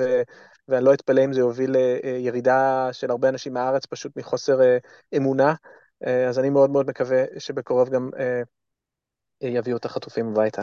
[0.68, 4.58] ואני לא אתפלא אם זה יוביל לירידה של הרבה אנשים מהארץ פשוט מחוסר
[5.16, 5.54] אמונה.
[6.28, 8.10] אז אני מאוד מאוד מקווה שבקרוב גם
[9.40, 10.62] יביאו את החטופים הביתה.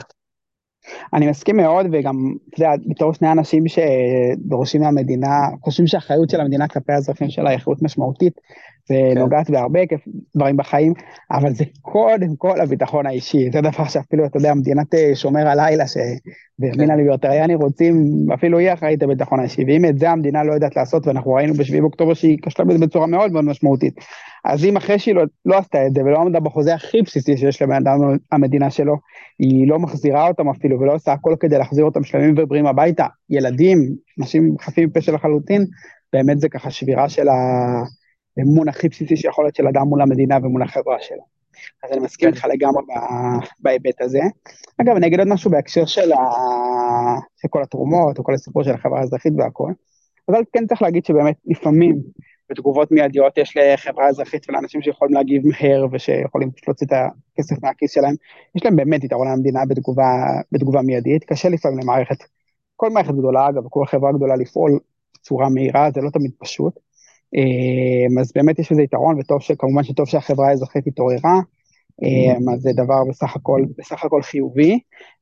[1.14, 2.16] אני מסכים מאוד, וגם,
[2.50, 7.58] אתה יודע, בתור שני אנשים שדורשים מהמדינה, חושבים שהאחריות של המדינה כלפי האזרחים שלה היא
[7.58, 8.34] אחריות משמעותית,
[8.90, 9.54] ונוגעת כן.
[9.54, 9.80] בהרבה
[10.36, 10.94] דברים בחיים,
[11.32, 15.84] אבל זה קודם כל הביטחון האישי, זה דבר שאפילו, אתה יודע, מדינת אה, שומר הלילה,
[15.88, 16.92] שבימין כן.
[16.92, 18.04] הליברטריאני רוצים,
[18.34, 21.82] אפילו היא אחראית לביטחון האישי, ואם את זה המדינה לא יודעת לעשות, ואנחנו ראינו ב-7
[21.82, 23.94] באוקטובר שהיא כשלה בזה בצורה מאוד מאוד משמעותית,
[24.46, 27.62] אז אם אחרי שהיא לא, לא עשתה את זה, ולא עמדה בחוזה הכי בסיסי שיש
[27.62, 27.98] לבן אדם
[28.32, 28.96] המדינה שלו,
[29.40, 33.78] היא לא מחזירה אותם אפילו, ולא עושה הכל כדי להחזיר אותם שלמים ובריאים הביתה, ילדים,
[34.20, 35.66] אנשים חפים מפשע לחלוטין,
[36.14, 37.28] באמת זה ככה שבירה של
[38.38, 41.32] האמון הכי בסיסי שיכול להיות של אדם מול המדינה ומול החברה שלו.
[41.84, 42.84] אז אני מסכים איתך לגמרי
[43.60, 44.20] בהיבט הזה.
[44.82, 46.18] אגב, אני אגיד עוד משהו בהקשר של, ה...
[47.42, 49.72] של כל התרומות, או כל הסיפור של החברה האזרחית והכל,
[50.30, 52.02] אבל כן צריך להגיד שבאמת לפעמים
[52.52, 56.92] בתגובות מיידיות יש לחברה אזרחית ולאנשים שיכולים להגיב מהר ושיכולים פשוט להוציא את
[57.34, 58.16] הכסף מהכיס שלהם,
[58.56, 60.10] יש להם באמת יתרון למדינה בתגובה,
[60.52, 62.18] בתגובה מיידית, קשה לפעמים למערכת,
[62.76, 64.80] כל מערכת גדולה אגב, כל חברה גדולה לפעול
[65.16, 66.74] בצורה מהירה, זה לא תמיד פשוט,
[67.36, 71.40] אמ, אז באמת יש לזה יתרון, וטוב שכמובן שטוב שהחברה האזרחית התעוררה,
[72.04, 74.80] אמ, אז זה דבר בסך הכל, בסך הכל חיובי,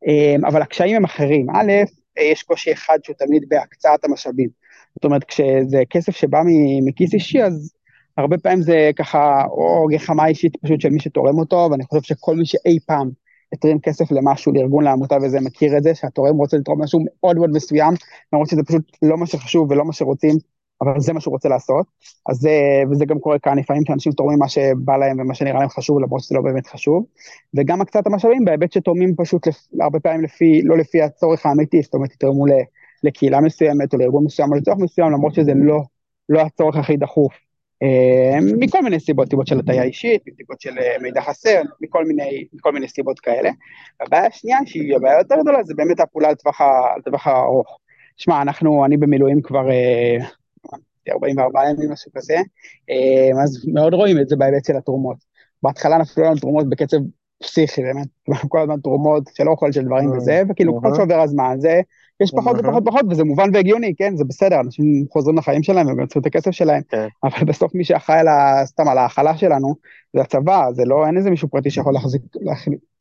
[0.07, 1.71] אמ, אבל הקשיים הם אחרים, א',
[2.19, 4.49] יש קושי אחד שהוא תמיד בהקצאת המשאבים.
[4.95, 6.41] זאת אומרת, כשזה כסף שבא
[6.85, 7.73] מכיס אישי, אז
[8.17, 12.35] הרבה פעמים זה ככה, או גחמה אישית פשוט של מי שתורם אותו, ואני חושב שכל
[12.35, 13.09] מי שאי פעם
[13.53, 17.49] התרים כסף למשהו, לארגון, לעמותה וזה, מכיר את זה, שהתורם רוצה לתרום משהו מאוד מאוד
[17.49, 17.93] מסוים,
[18.33, 20.35] למרות שזה פשוט לא מה שחשוב ולא מה שרוצים,
[20.81, 21.85] אבל זה מה שהוא רוצה לעשות.
[22.29, 22.51] אז זה,
[22.91, 26.21] וזה גם קורה כאן, לפעמים שאנשים תורמים מה שבא להם ומה שנראה להם חשוב, למרות
[26.21, 27.05] שזה לא באמת חשוב.
[27.57, 31.93] וגם הקצת המשאבים בהיבט שתורמים פשוט לפ, הרבה פעמים לפי, לא לפי הצורך האמיתי, זאת
[31.93, 32.45] אומרת, יתרמו
[33.03, 35.81] לקהילה מסוימת או לארגון מסוים או לצורך מסוים, למרות שזה לא,
[36.29, 37.33] לא הצורך הכי דחוף.
[37.83, 42.47] אה, מכל מיני סיבות, סיבות של הטעיה אישית, סיבות של אה, מידע חסר, מכל מיני,
[42.53, 43.49] מכל מיני סיבות כאלה.
[44.01, 46.35] הבעיה השנייה, שהיא הבעיה יותר גדולה, זה באמת הפעולה על
[47.05, 47.79] טווח הארוך.
[48.17, 49.67] שמע, אנחנו, אני במילואים כבר
[51.09, 52.35] 44 אה, ימים, משהו כזה,
[53.43, 55.17] אז מאוד רואים את זה בהיבט של התרומות.
[55.63, 56.97] בהתחלה נפלו לנו תרומות בקצב
[57.43, 58.07] פסיכי, באמת,
[58.49, 61.81] כל הזמן תרומות של אוכל, של דברים וזה, וכאילו כל שעובר הזמן זה
[62.21, 65.99] יש פחות ופחות ופחות, וזה מובן והגיוני, כן, זה בסדר, אנשים חוזרים לחיים שלהם והם
[65.99, 67.07] יוצאים את הכסף שלהם, כן.
[67.23, 68.21] אבל בסוף מי שאחראי
[68.65, 69.75] סתם על ההאכלה שלנו,
[70.13, 72.21] זה הצבא, זה לא, אין איזה מישהו פרטי שיכול להחזיק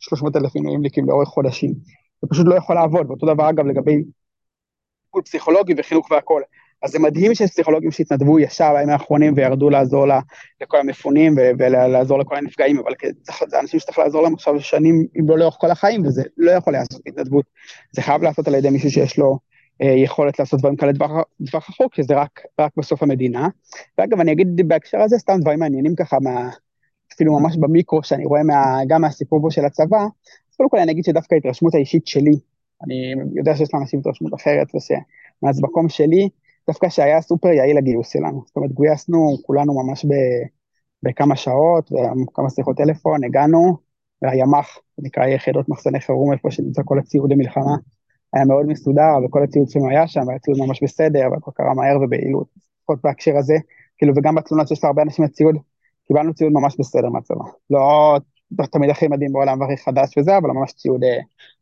[0.01, 1.75] 300 אלף מילואימניקים לאורך חודשים,
[2.23, 4.03] זה פשוט לא יכול לעבוד, ואותו דבר אגב לגבי
[5.05, 6.43] טיפול פסיכולוגי וחינוך והכל.
[6.83, 10.21] אז זה מדהים שיש פסיכולוגים שהתנדבו ישר בימים האחרונים וירדו לעזור לה,
[10.61, 12.93] לכל המפונים ולעזור לכל הנפגעים, אבל
[13.49, 16.73] זה אנשים שצריך לעזור להם עכשיו שנים, אם לא לאורך כל החיים, וזה לא יכול
[16.73, 17.45] לעשות התנדבות.
[17.93, 19.39] זה חייב לעשות על ידי מישהו שיש לו
[19.83, 20.93] אה, יכולת לעשות דברים כאלה
[21.41, 23.49] לטווח רחוק, שזה רק, רק בסוף המדינה.
[23.99, 26.51] ואגב, אני אגיד בהקשר הזה סתם דברים מעניינים ככה, מה,
[27.15, 30.05] אפילו ממש במיקרו, שאני רואה מה, גם מהסיפור פה של הצבא,
[30.57, 32.35] קודם כל אני אגיד שדווקא ההתרשמות האישית שלי,
[32.85, 36.29] אני יודע שיש לאנשים התרשמות אחרת, ושמאז מקום שלי,
[36.69, 38.43] דווקא שהיה סופר יעיל הגיוס שלנו.
[38.47, 40.11] זאת אומרת, גויסנו כולנו ממש ב,
[41.03, 43.77] בכמה שעות, וכמה שיחות טלפון, הגענו,
[44.23, 47.77] והימ"ח, נקרא יחידות מחסני חירום, איפה שנמצא כל הציוד למלחמה,
[48.33, 52.01] היה מאוד מסודר, וכל הציוד שלנו היה שם, היה ציוד ממש בסדר, והכל קרה מהר
[52.03, 52.47] וביעילות.
[52.81, 53.55] לפחות בהקשר הזה,
[53.99, 55.57] כאילו, וגם בתלונות שיש להרבה אנשים לציוד,
[56.07, 57.45] קיבלנו ציוד ממש בסדר מהצבא.
[57.71, 58.19] לא
[58.73, 61.19] תמיד הכי מדהים בעולם והכי חדש וזה, אבל ממש ציוד אה,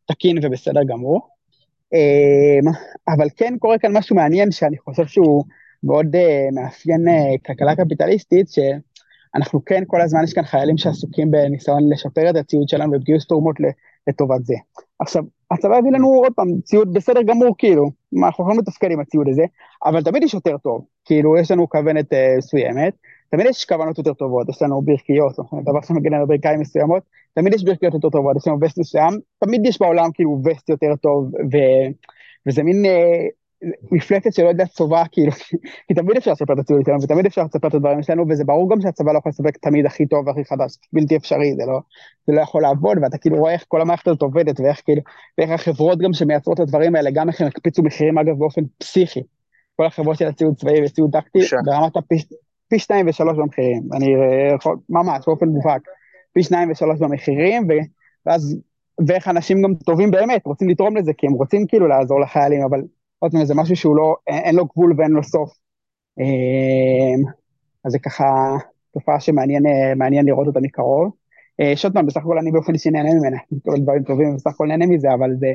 [0.07, 1.36] תקין ובסדר גמור.
[1.95, 2.71] אה,
[3.15, 5.45] אבל כן קורה כאן משהו מעניין שאני חושב שהוא
[5.85, 11.93] מאוד אה, מאפיין אה, כלכלה קפיטליסטית, שאנחנו כן כל הזמן יש כאן חיילים שעסוקים בניסיון
[11.93, 13.57] לשפר את הציוד שלנו ובגיוס תרומות
[14.09, 14.55] לטובת זה.
[14.99, 17.91] עכשיו, הצבא הביא לנו עוד פעם ציוד בסדר גמור, כאילו,
[18.25, 19.43] אנחנו יכולים לתפקד עם הציוד הזה,
[19.85, 22.07] אבל תמיד יש יותר טוב, כאילו יש לנו כוונת
[22.39, 22.95] מסוימת,
[23.31, 27.03] תמיד יש כוונות יותר טובות, יש לנו ברכיות, דבר שמגן על ברכיים מסוימות,
[27.35, 30.97] תמיד יש ברכיות יותר טובות, יש לנו וסט מסוים, תמיד יש בעולם כאילו וסט יותר
[30.97, 31.57] טוב, ו...
[32.47, 33.27] וזה מין אה,
[33.93, 35.33] מפלצת שלא יודעת צובע, כאילו,
[35.89, 38.71] כי תמיד אפשר לספר את הציוד שלנו, ותמיד אפשר לספר את הדברים שלנו, וזה ברור
[38.71, 41.81] גם שהצבא לא יכול לספק תמיד הכי טוב והכי חדש, בלתי אפשרי, זה לא,
[42.27, 45.03] זה לא יכול לעבוד, ואתה כאילו רואה איך כל המערכת הזאת עובדת, ואיך כאילו,
[45.39, 49.23] ואיך החברות גם שמייצרות את הדברים האלה, גם איך הם הקפיצו מחירים אגב באופן פסיכי.
[49.77, 52.17] כל החברות של הציוד צבאי וציוד טקטי, ברמת הפי,
[52.69, 54.07] פי שניים ושלוש במחירים, אני
[54.55, 55.83] יכול, ממש, באופן מובהק,
[56.33, 57.69] פי שניים ושלוש במחירים,
[58.27, 58.57] ואז,
[59.07, 62.81] ואיך אנשים גם טובים באמת, רוצים לתרום לזה, כי הם רוצים כאילו לעזור לחיילים, אבל
[63.19, 65.51] עוד פעם, זה משהו שהוא לא, אין, לו גבול ואין לו סוף.
[66.19, 67.23] אמ,
[67.85, 68.25] אז זה ככה
[68.95, 71.11] תופעה שמעניין לראות אותה מקרוב.
[71.61, 74.51] אה, שעוד פעם, בסך הכל אני באופן אישי נהנה ממנה, אני מקבל דברים טובים ובסך
[74.51, 75.47] הכל נהנה מזה, אבל זה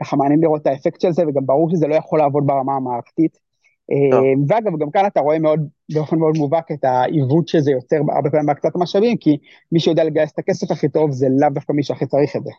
[0.00, 3.45] ככה מעניין לראות את האפקט של זה, וגם ברור שזה לא יכול לעבוד ברמה המערכתית.
[3.90, 8.30] אמ, ואגב, גם כאן אתה רואה מאוד, באופן מאוד מובהק את העיוות שזה יוצר הרבה
[8.30, 9.38] פעמים בהקצת המשאבים, כי
[9.72, 12.50] מי שיודע לגייס את הכסף הכי טוב זה לאו דווקא מי שהכי צריך את זה.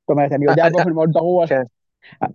[0.00, 1.62] זאת אומרת, אני יודע אה, באופן מאוד ברור כן.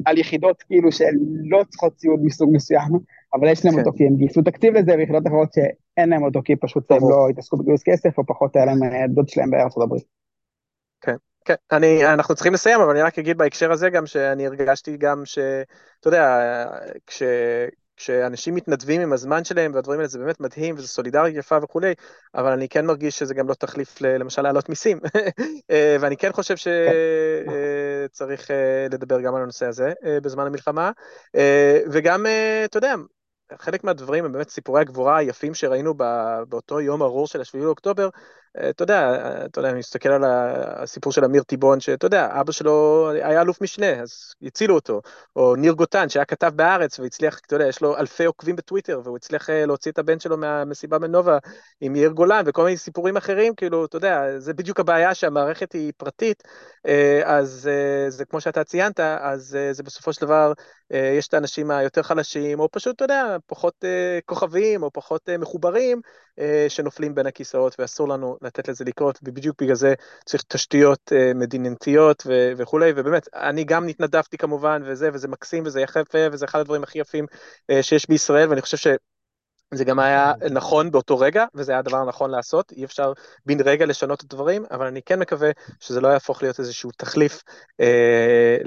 [0.05, 2.91] על יחידות כאילו שלא צריכות ציוד מסוג מסוים,
[3.33, 3.79] אבל יש להם כן.
[3.79, 7.29] אותו כי הם גייסו תקציב לזה, ויחידות אחרות שאין להם אותו כי פשוט הם לא
[7.29, 10.03] התעסקו בגיוס כסף, או פחות היה להם אה, דוד שלהם בארצות הברית.
[11.01, 11.15] כן,
[11.45, 15.21] כן, אני, אנחנו צריכים לסיים, אבל אני רק אגיד בהקשר הזה גם שאני הרגשתי גם
[15.25, 15.39] ש...
[15.99, 16.39] אתה יודע,
[17.07, 17.23] כש...
[18.01, 21.93] כשאנשים מתנדבים עם הזמן שלהם והדברים האלה זה באמת מדהים וזה סולידריות יפה וכולי,
[22.35, 24.99] אבל אני כן מרגיש שזה גם לא תחליף למשל להעלות מיסים,
[25.71, 28.53] אה, ואני כן חושב שצריך כן.
[28.53, 30.91] אה, לדבר גם על הנושא הזה אה, בזמן המלחמה,
[31.91, 32.25] וגם,
[32.65, 32.95] אתה יודע,
[33.59, 35.93] חלק מהדברים הם באמת סיפורי הגבורה היפים שראינו
[36.49, 38.09] באותו יום ארור של השביעי לאוקטובר, אה,
[38.69, 43.09] אתה יודע, אתה יודע, אני מסתכל על הסיפור של אמיר טיבון, שאתה יודע, אבא שלו
[43.11, 45.01] היה אלוף משנה, אז הצילו אותו,
[45.35, 49.17] או ניר גוטן, שהיה כתב בארץ והצליח, אתה יודע, יש לו אלפי עוקבים בטוויטר, והוא
[49.17, 51.37] הצליח אה, להוציא את הבן שלו מהמסיבה בנובה
[51.81, 55.93] עם יאיר גולן וכל מיני סיפורים אחרים, כאילו, אתה יודע, זה בדיוק הבעיה שהמערכת היא
[55.97, 56.43] פרטית,
[56.85, 57.69] אה, אז
[58.07, 60.53] זה כמו שאתה ציינת, אז זה בסופו של דבר,
[60.89, 63.85] יש את האנשים היותר חלשים, או פשוט, אתה יודע, פחות
[64.25, 66.01] כוכבים, או פחות מחוברים,
[66.69, 69.93] שנופלים בין הכיסאות, ואסור לנו לתת לזה לקרות, ובדיוק בגלל זה
[70.25, 75.81] צריך תשתיות uh, מדינתיות ו- וכולי, ובאמת, אני גם התנדבתי כמובן, וזה, וזה מקסים, וזה
[75.81, 77.25] יפה, וזה אחד הדברים הכי יפים
[77.71, 78.87] uh, שיש בישראל, ואני חושב ש...
[79.73, 83.13] זה גם היה נכון באותו רגע, וזה היה הדבר הנכון לעשות, אי אפשר
[83.45, 87.43] בן רגע לשנות את הדברים, אבל אני כן מקווה שזה לא יהפוך להיות איזשהו תחליף
[87.79, 88.57] אה,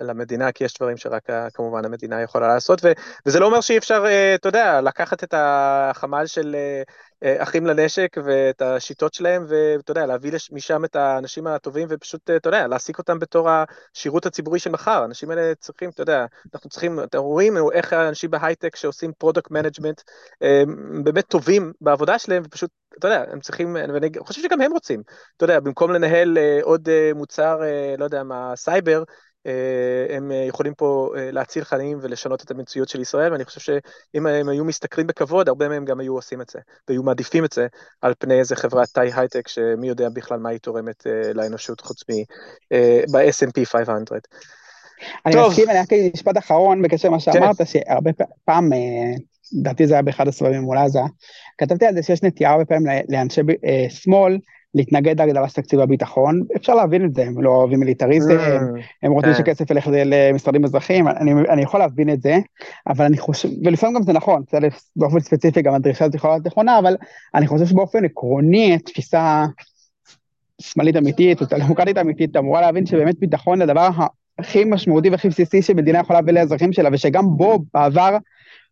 [0.00, 2.92] למדינה, כי יש דברים שרק כמובן המדינה יכולה לעשות, ו,
[3.26, 6.82] וזה לא אומר שאי אפשר, אה, אתה יודע, לקחת את החמ"ל של אה,
[7.24, 12.66] אחים לנשק ואת השיטות שלהם, ואתה יודע, להביא משם את האנשים הטובים ופשוט, אתה יודע,
[12.66, 15.02] להעסיק אותם בתור השירות הציבורי של מחר.
[15.02, 20.02] האנשים האלה צריכים, אתה יודע, אנחנו צריכים, אתם רואים איך האנשים בהייטק שעושים product management,
[21.04, 25.02] באמת טובים בעבודה שלהם, ופשוט, אתה יודע, הם צריכים, ואני חושב שגם הם רוצים,
[25.36, 27.60] אתה יודע, במקום לנהל אה, עוד אה, מוצר,
[27.98, 29.04] לא יודע מה, סייבר, אה,
[30.10, 34.26] הם אה, יכולים פה אה, להציל חיים ולשנות את המציאות של ישראל, ואני חושב שאם
[34.26, 37.66] הם היו משתכרים בכבוד, הרבה מהם גם היו עושים את זה, והיו מעדיפים את זה
[38.02, 43.64] על פני איזה חברת תאי הייטק, שמי יודע בכלל מה היא תורמת לאנושות חוץ מ-S&P
[43.64, 44.28] 500.
[45.26, 45.50] אני טוב.
[45.50, 47.32] מסכים, אני רק אגיד משפט אחרון בקשר למה כן.
[47.32, 47.64] שאמרת, כן.
[47.64, 48.10] שהרבה
[48.44, 48.70] פעם,
[49.52, 50.98] לדעתי זה היה באחד הסבבים מול עזה,
[51.58, 53.40] כתבתי על זה שיש נטייה הרבה פעמים לאנשי
[53.88, 54.38] שמאל,
[54.76, 59.12] להתנגד להגדלה של תקציב הביטחון, אפשר להבין את זה, הם לא אוהבים מיליטריזם, mm, הם
[59.12, 59.38] רוצים כן.
[59.38, 62.38] שכסף ילך למשרדים אזרחיים, אני, אני יכול להבין את זה,
[62.86, 66.46] אבל אני חושב, ולפעמים גם זה נכון, בסדר, באופן ספציפי גם הדרישה הזאת יכולה להיות
[66.46, 66.96] נכונה, אבל
[67.34, 69.44] אני חושב שבאופן עקרוני, תפיסה
[70.60, 73.88] שמאלית אמיתית, או דמוקרטית אמיתית, אמורה להבין שבאמת ביטחון זה הדבר
[74.38, 78.16] הכי משמעותי והכי בסיסי שמדינה יכולה להביא לאזרחים שלה, ושגם בו בעבר,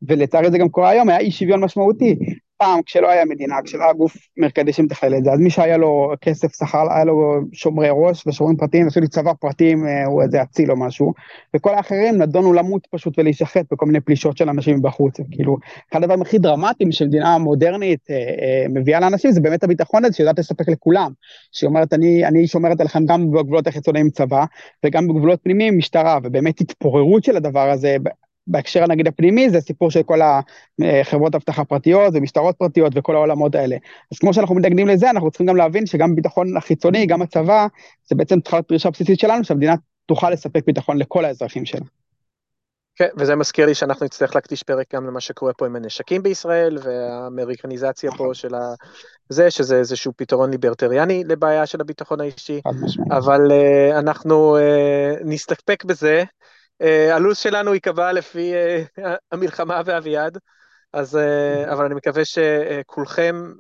[0.03, 2.17] ולצערי זה גם קורה היום, היה אי שוויון משמעותי.
[2.65, 6.13] פעם, כשלא היה מדינה, כשלא היה גוף מרכזי שמתכלל את זה, אז מי שהיה לו
[6.21, 10.71] כסף, שכר, היה לו שומרי ראש ושומרים פרטיים, אפילו צבא פרטיים, אה, הוא איזה אציל
[10.71, 11.13] או משהו,
[11.57, 15.17] וכל האחרים נדונו למות פשוט ולהישחט בכל מיני פלישות של אנשים מבחוץ.
[15.31, 15.57] כאילו,
[15.93, 20.39] אחד הדברים הכי דרמטיים שמדינה מודרנית אה, אה, מביאה לאנשים, זה באמת הביטחון הזה שיודעת
[20.39, 21.11] לספק לכולם.
[21.53, 24.45] שהיא אומרת, אני, אני שומרת עליכם גם בגבולות החיצוניים צבא,
[24.85, 27.97] וגם בגבולות פנימיים משטרה, ובאמת התפוררות של הדבר הזה,
[28.47, 30.21] בהקשר נגיד הפנימי זה סיפור של כל
[30.83, 33.77] החברות אבטחה פרטיות ומשטרות פרטיות וכל העולמות האלה.
[34.13, 37.67] אז כמו שאנחנו מתנגדים לזה, אנחנו צריכים גם להבין שגם ביטחון החיצוני, גם הצבא,
[38.09, 39.75] זה בעצם צריכה להיות דרישה בסיסית שלנו, שהמדינה
[40.07, 41.87] תוכל לספק ביטחון לכל האזרחים שלה.
[42.97, 46.79] כן, וזה מזכיר לי שאנחנו נצטרך להקדיש פרק גם למה שקורה פה עם הנשקים בישראל,
[46.83, 48.55] והאמריקניזציה פה של
[49.29, 52.61] זה, שזה איזשהו פתרון ליברטריאני לבעיה של הביטחון האישי,
[53.11, 56.25] אבל uh, אנחנו uh, נסתפק בזה.
[56.83, 58.83] אה, הלו"ז שלנו ייקבע לפי אה,
[59.33, 60.39] המלחמה ואביעד,
[60.93, 63.53] אז, אה, אבל אני מקווה שכולכם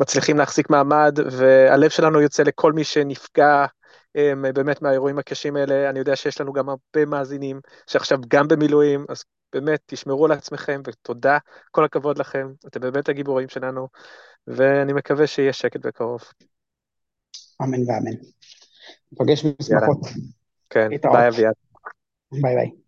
[0.00, 3.66] מצליחים להחזיק מעמד, והלב שלנו יוצא לכל מי שנפגע
[4.54, 5.90] באמת מהאירועים הקשים האלה.
[5.90, 10.82] אני יודע שיש לנו גם הרבה מאזינים שעכשיו גם במילואים, אז באמת, תשמרו על עצמכם,
[10.86, 11.38] ותודה,
[11.70, 13.88] כל הכבוד לכם, אתם באמת הגיבורים שלנו,
[14.46, 16.20] ואני מקווה שיהיה שקט בקרוב.
[17.62, 18.16] אמן ואמן.
[19.12, 19.98] נפגש בשמחות.
[20.74, 21.54] כן, ביי אביעד.
[22.32, 22.83] ביי ביי.